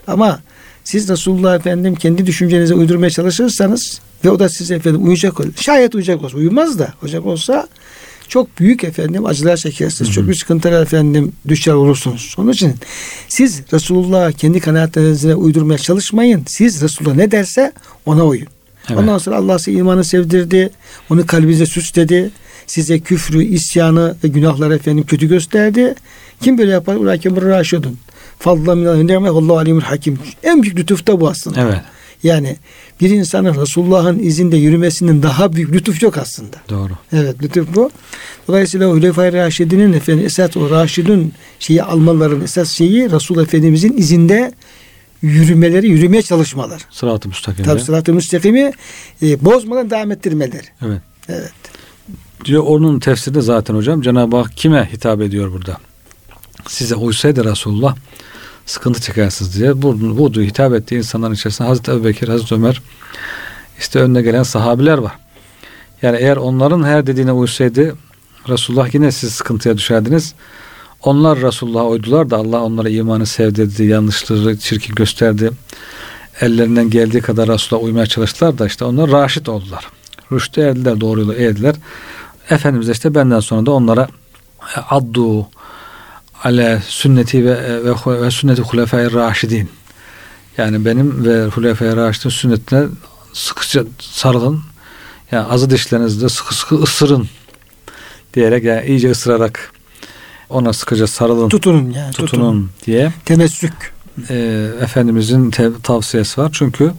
[0.08, 0.40] Ama
[0.84, 5.50] siz Resulullah efendim kendi düşüncenize uydurmaya çalışırsanız ve o da size efendim uyacak olur.
[5.56, 7.68] Şayet uyacak olsa, uyumaz da uyacak olsa
[8.28, 10.12] çok büyük efendim acılar çekersiniz.
[10.12, 12.36] Çok büyük sıkıntılar efendim düşer olursunuz.
[12.38, 12.76] Onun için
[13.28, 16.44] siz Resulullah'a kendi kanaatlerinize uydurmaya çalışmayın.
[16.48, 17.72] Siz Resulullah ne derse
[18.06, 18.48] ona uyun.
[18.90, 19.00] Evet.
[19.00, 20.70] Ondan sonra Allah size imanı sevdirdi.
[21.10, 22.32] Onu kalbinize süsledi.
[22.68, 25.96] Size küfrü, isyanı ve günahları efendim kötü gösterdi.
[26.42, 26.96] Kim böyle yapar?
[26.96, 27.98] Ulakem raşidun.
[28.40, 30.20] Fadla minallah ni'me Allahu alimul hakim.
[30.44, 31.62] En büyük lütuf da bu aslında.
[31.62, 31.82] Evet.
[32.24, 32.58] Yani
[33.02, 36.58] bir insanın Resulullah'ın izinde yürümesinin daha büyük lütuf yok aslında.
[36.70, 36.94] Doğru.
[37.14, 37.92] Evet lütuf bu.
[38.48, 44.52] Dolayısıyla Hulefai Raşidinin efendim esas o Raşidun şeyi almaların esas şeyi Resul Efendimizin izinde
[45.22, 46.82] yürümeleri, yürümeye çalışmalar.
[46.92, 47.68] Sırat-ı müstakimde.
[47.68, 48.72] Tabi sırat-ı müstakimi
[49.22, 50.68] e, bozmadan devam ettirmeleri.
[50.86, 51.02] Evet.
[51.30, 51.52] Evet.
[52.46, 55.78] Diyor onun tefsirde zaten hocam Cenab-ı Hak kime hitap ediyor burada?
[56.68, 57.96] Size uysaydı Resulullah
[58.68, 59.82] sıkıntı çekersiniz diye.
[59.82, 62.82] Bu, bu hitap ettiği insanların içerisinde Hazreti Ebu Bekir, Hazreti Ömer
[63.80, 65.12] işte önüne gelen sahabiler var.
[66.02, 67.96] Yani eğer onların her dediğine uysaydı
[68.50, 70.34] Resulullah yine siz sıkıntıya düşerdiniz.
[71.04, 75.52] Onlar Resulullah'a uydular da Allah onlara imanı sevdirdi, yanlışları çirkin gösterdi.
[76.42, 79.88] Ellerinden geldiği kadar Resulullah'a uymaya çalıştılar da işte onlar raşit oldular.
[80.32, 81.76] Rüştü erdiler, doğru yolu eğdiler.
[82.50, 84.08] Efendimiz işte benden sonra da onlara
[84.90, 85.48] addu
[86.44, 89.70] ale sünneti ve, ve, ve sünneti hulefai raşidin.
[90.58, 92.86] Yani benim ve hulefai raşidin sünnetine
[93.34, 94.62] sıkıca sarılın.
[95.32, 97.28] Yani azı dişlerinizde sıkı sıkı ısırın
[98.34, 99.72] diyerek yani iyice ısırarak
[100.50, 102.12] ona sıkıca sarılın, Tutunun yani.
[102.12, 102.70] tutunun Tutunun.
[102.86, 103.94] diye Temessük.
[104.30, 106.50] e, Efendimizin te- tavsiyesi var.
[106.54, 106.92] Çünkü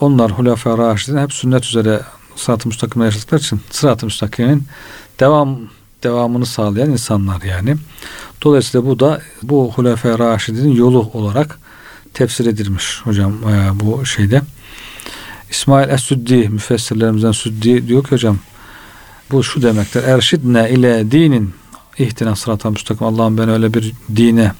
[0.00, 2.00] onlar Hulefai Raşidin hep sünnet üzere
[2.36, 4.64] sırat-ı müstakimde yaşadıkları için sırat-ı müstakimin
[5.20, 5.58] devam
[6.02, 7.76] devamını sağlayan insanlar yani.
[8.46, 11.58] Dolayısıyla bu da bu Hulefai Raşidin yolu olarak
[12.14, 14.42] tefsir edilmiş hocam e, bu şeyde.
[15.50, 18.38] İsmail Es-Süddi müfessirlerimizden Süddi diyor ki hocam
[19.30, 20.04] bu şu demektir.
[20.04, 21.54] Erşidne ile dinin
[21.98, 23.06] ihtina sırat-ı müstakim.
[23.06, 24.52] Allah'ım ben öyle bir dine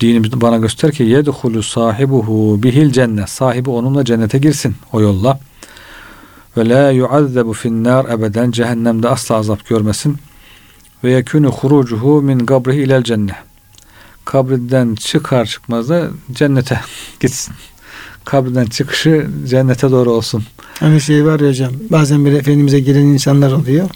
[0.00, 3.28] dini bana göster ki yedhulu sahibuhu bihil cennet.
[3.28, 5.40] Sahibi onunla cennete girsin o yolla.
[6.56, 10.18] Ve la yuazzebu finnar ebeden cehennemde asla azap görmesin.
[11.04, 13.34] Ve yekunu hurucuhu min kabrihi ilel cennet.
[14.24, 16.80] Kabrinden çıkar çıkmaz da cennete
[17.20, 17.54] gitsin.
[18.24, 20.44] Kabrinden çıkışı cennete doğru olsun.
[20.80, 23.90] Hani şey var ya hocam bazen bir Efendimiz'e gelen insanlar oluyor.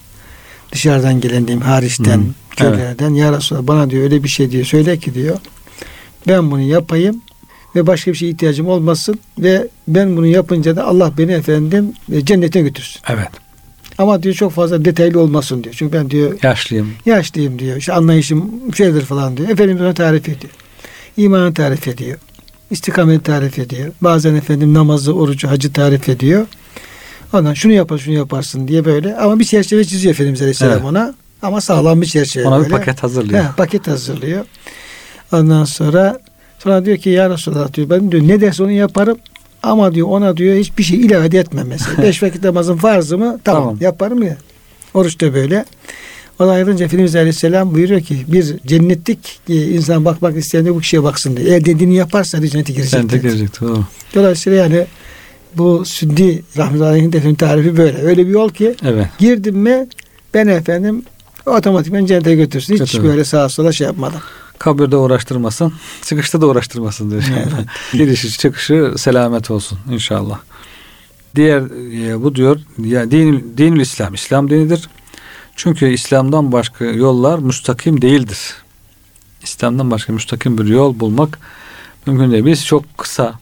[0.72, 2.56] Dışarıdan gelen diyeyim hariçten, Hı.
[2.56, 3.14] köylerden.
[3.14, 4.64] Ya Resulallah bana diyor öyle bir şey diyor.
[4.64, 5.38] Söyle ki diyor.
[6.28, 7.22] Ben bunu yapayım
[7.76, 12.24] ve başka bir şeye ihtiyacım olmasın ve ben bunu yapınca da Allah beni efendim e,
[12.24, 13.02] cennete götürsün.
[13.08, 13.47] Evet.
[13.98, 15.74] Ama diyor çok fazla detaylı olmasın diyor.
[15.78, 16.92] Çünkü ben diyor Yaşlıyım.
[17.06, 17.76] yaşlıyım diyor.
[17.76, 19.48] İşte anlayışım şeydir falan diyor.
[19.48, 20.52] Efendimiz ona tarif ediyor.
[21.16, 22.18] İmanı tarif ediyor.
[22.70, 23.92] İstikameti tarif ediyor.
[24.00, 26.46] Bazen efendim namazı, orucu, hacı tarif ediyor.
[27.32, 29.16] Ondan şunu yapar, şunu yaparsın diye böyle.
[29.16, 30.84] Ama bir çerçeve çiziyor Efendimiz Aleyhisselam Evet.
[30.84, 31.14] ona.
[31.42, 32.74] Ama sağlam bir çerçeve Ona bir böyle.
[32.76, 33.44] paket hazırlıyor.
[33.44, 34.44] He, paket hazırlıyor.
[35.32, 36.18] Ondan sonra
[36.58, 39.18] sonra diyor ki ya Resulallah diyor ben diyor ne derse onu yaparım
[39.62, 42.02] ama diyor ona diyor hiçbir şey ilave de etmem mesela.
[42.02, 43.40] Beş vakit namazın farzı mı?
[43.44, 43.78] Tamam, Tamam.
[43.80, 44.36] yaparım ya.
[44.94, 45.64] Oruç da böyle.
[46.40, 51.02] O da ayrıca Efendimiz Aleyhisselam buyuruyor ki bir cennetlik insan bakmak isteyen de bu kişiye
[51.02, 51.48] baksın diyor.
[51.48, 52.92] Eğer dediğini yaparsa cennete girecek.
[52.92, 53.60] Cennete girecek.
[53.60, 53.84] Doğru.
[54.14, 54.86] Dolayısıyla yani
[55.56, 57.98] bu Süddi Rahmetullahi Aleyh'in de tarifi böyle.
[58.02, 59.06] Öyle bir yol ki Evet.
[59.18, 59.86] girdim mi
[60.34, 61.02] ben efendim
[61.46, 62.74] otomatikman cennete götürsün.
[62.74, 63.04] Hiç Götürür.
[63.04, 64.20] böyle sağa sola şey yapmadan.
[64.58, 67.22] Kabirde uğraştırmasın, çıkışta da uğraştırmasın diyor.
[67.36, 67.66] Evet.
[67.92, 70.38] Girişi çıkışı selamet olsun inşallah.
[71.36, 71.60] Diğer
[72.10, 74.88] e, bu diyor ya din, dinül İslam İslam dinidir.
[75.56, 78.54] Çünkü İslam'dan başka yollar müstakim değildir.
[79.42, 81.38] İslam'dan başka müstakim bir yol bulmak
[82.06, 82.46] mümkün değil.
[82.46, 83.38] Biz çok kısa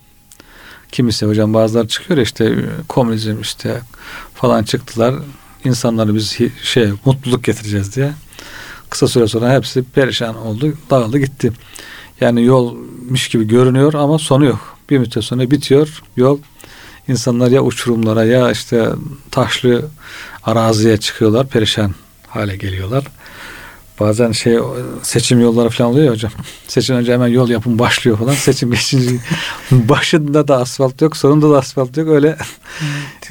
[0.92, 2.54] Kimisi hocam bazıları çıkıyor işte
[2.88, 3.80] komünizm işte
[4.34, 5.14] falan çıktılar.
[5.64, 8.12] İnsanları biz şey mutluluk getireceğiz diye.
[8.91, 11.53] Kısa süre sonra hepsi perişan oldu, dağıldı gitti.
[12.20, 14.76] Yani yolmuş gibi görünüyor ama sonu yok.
[14.91, 16.39] Bir müddet sonra bitiyor yol.
[17.09, 18.89] İnsanlar ya uçurumlara ya işte
[19.30, 19.84] taşlı
[20.45, 21.95] araziye çıkıyorlar, perişan
[22.28, 23.05] hale geliyorlar.
[24.01, 24.59] Bazen şey
[25.03, 26.32] seçim yolları falan oluyor ya hocam.
[26.68, 28.34] Seçim önce hemen yol yapım başlıyor falan.
[28.34, 29.16] Seçim geçince
[29.70, 32.09] başında da asfalt yok, sonunda da asfalt yok.
[32.09, 32.37] Öyle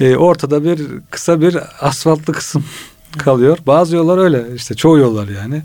[0.00, 0.80] e, ortada bir
[1.10, 2.64] kısa bir asfaltlı kısım
[3.18, 3.58] kalıyor.
[3.66, 5.62] Bazı yollar öyle işte çoğu yollar yani.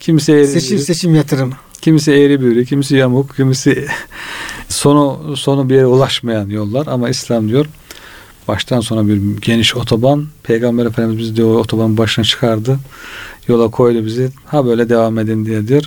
[0.00, 1.52] Kimisi eğri seçim seçim yatırım.
[1.80, 3.86] Kimisi eğri büğrü, kimisi yamuk, kimisi
[4.68, 7.66] sonu sonu bir yere ulaşmayan yollar ama İslam diyor
[8.50, 10.26] baştan sona bir geniş otoban.
[10.42, 12.78] Peygamber Efendimiz bizi diyor otobanın başına çıkardı.
[13.48, 14.30] Yola koydu bizi.
[14.46, 15.82] Ha böyle devam edin diye diyor.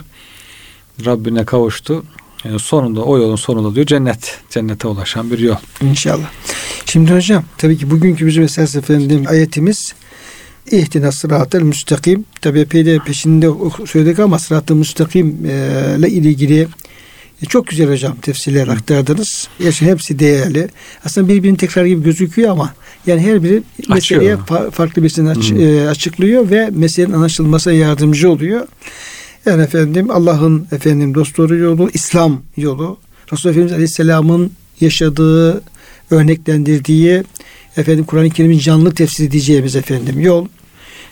[1.04, 2.04] Rabbine kavuştu.
[2.44, 4.40] Yani sonunda o yolun sonunda diyor cennet.
[4.50, 5.56] Cennete ulaşan bir yol.
[5.80, 6.30] İnşallah.
[6.86, 9.94] Şimdi hocam tabii ki bugünkü bizim esas efendim ayetimiz
[10.70, 12.24] İhtina sıratel müstakim.
[12.40, 13.48] Tabi epey peşinde
[13.86, 15.28] söyledik ama sırat-ı müstakim
[15.98, 16.68] ile ilgili
[17.42, 19.48] e, çok güzel hocam tefsirler aktardınız.
[19.58, 20.68] Gerçi hepsi değerli.
[21.04, 22.74] Aslında birbirini tekrar gibi gözüküyor ama
[23.06, 24.20] yani her biri Açıyor.
[24.20, 28.66] meseleye fa- farklı bir aç- e, açıklıyor ve meselenin anlaşılmasına yardımcı oluyor.
[29.46, 32.98] Yani efendim Allah'ın efendim dostları yolu, İslam yolu,
[33.32, 34.50] Resulullah Efendimiz Aleyhisselam'ın
[34.80, 35.62] yaşadığı,
[36.10, 37.22] örneklendirdiği
[37.76, 40.46] efendim Kur'an-ı Kerim'in canlı tefsir edeceğimiz efendim yol.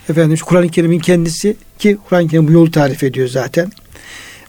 [0.09, 3.71] Efendim Kur'an-ı Kerim'in kendisi ki Kur'an-ı Kerim bu yolu tarif ediyor zaten.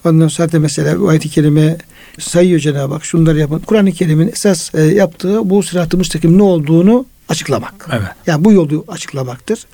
[0.05, 1.77] Ondan sonra da mesela bu ayet-i kerime
[2.19, 3.59] sayıyor Cenab-ı Hak şunları yapın.
[3.59, 7.89] Kur'an-ı Kerim'in esas e, yaptığı bu sırat-ı müstakim ne olduğunu açıklamak.
[7.93, 8.09] Evet.
[8.27, 9.67] Yani bu yolu açıklamaktır.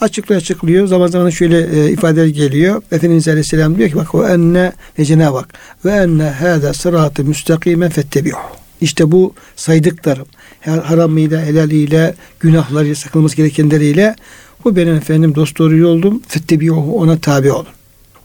[0.00, 0.86] Açıklıyor açıklıyor.
[0.86, 2.82] Zaman zaman şöyle e, ifadeler geliyor.
[2.92, 5.54] Efendimiz Aleyhisselam diyor ki bak o enne ve Cenab-ı Hak
[5.84, 8.38] ve enne hâdâ sıratı müstakimen fettebi'uh.
[8.80, 10.26] İşte bu saydıklarım
[10.64, 14.16] haramıyla, helaliyle, günahları, sakınması gerekenleriyle
[14.64, 16.22] bu benim efendim dost doğru yoldum.
[16.28, 17.66] Fettebi'uhu ona tabi olun.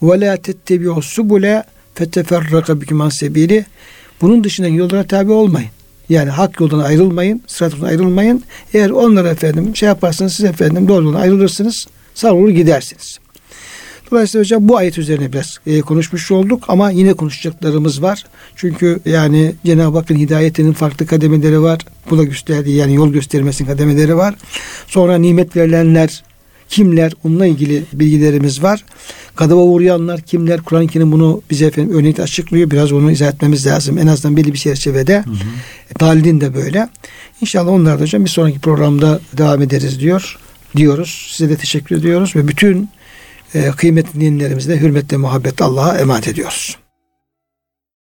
[0.01, 1.63] Ve la tettebi'u subule
[1.95, 3.65] feteferraka bikum sebili.
[4.21, 5.69] Bunun dışında yollara tabi olmayın.
[6.09, 8.43] Yani hak yoldan ayrılmayın, sırat yoldan ayrılmayın.
[8.73, 13.19] Eğer onlara efendim şey yaparsanız siz efendim doğru yoldan ayrılırsınız, savrulur gidersiniz.
[14.11, 18.25] Dolayısıyla hocam bu ayet üzerine biraz e, konuşmuş olduk ama yine konuşacaklarımız var.
[18.55, 21.79] Çünkü yani Cenab-ı Hakk'ın hidayetinin farklı kademeleri var.
[22.09, 24.35] Bu da gösterdiği yani yol göstermesinin kademeleri var.
[24.87, 26.23] Sonra nimet verilenler
[26.69, 28.85] kimler onunla ilgili bilgilerimiz var.
[29.35, 30.61] Kadava uğrayanlar kimler?
[30.61, 32.71] Kur'an-ı Kerim bunu bize efendim örnekte açıklıyor.
[32.71, 33.97] Biraz onu izah etmemiz lazım.
[33.97, 35.17] En azından belli bir çerçevede.
[35.17, 35.99] Hı hı.
[35.99, 36.89] Dalilin de böyle.
[37.41, 40.39] İnşallah onlar da hocam bir sonraki programda devam ederiz diyor.
[40.75, 41.27] Diyoruz.
[41.31, 42.87] Size de teşekkür ediyoruz ve bütün e,
[43.77, 46.77] kıymetli dinlerimizle hürmetle muhabbetle Allah'a emanet ediyoruz.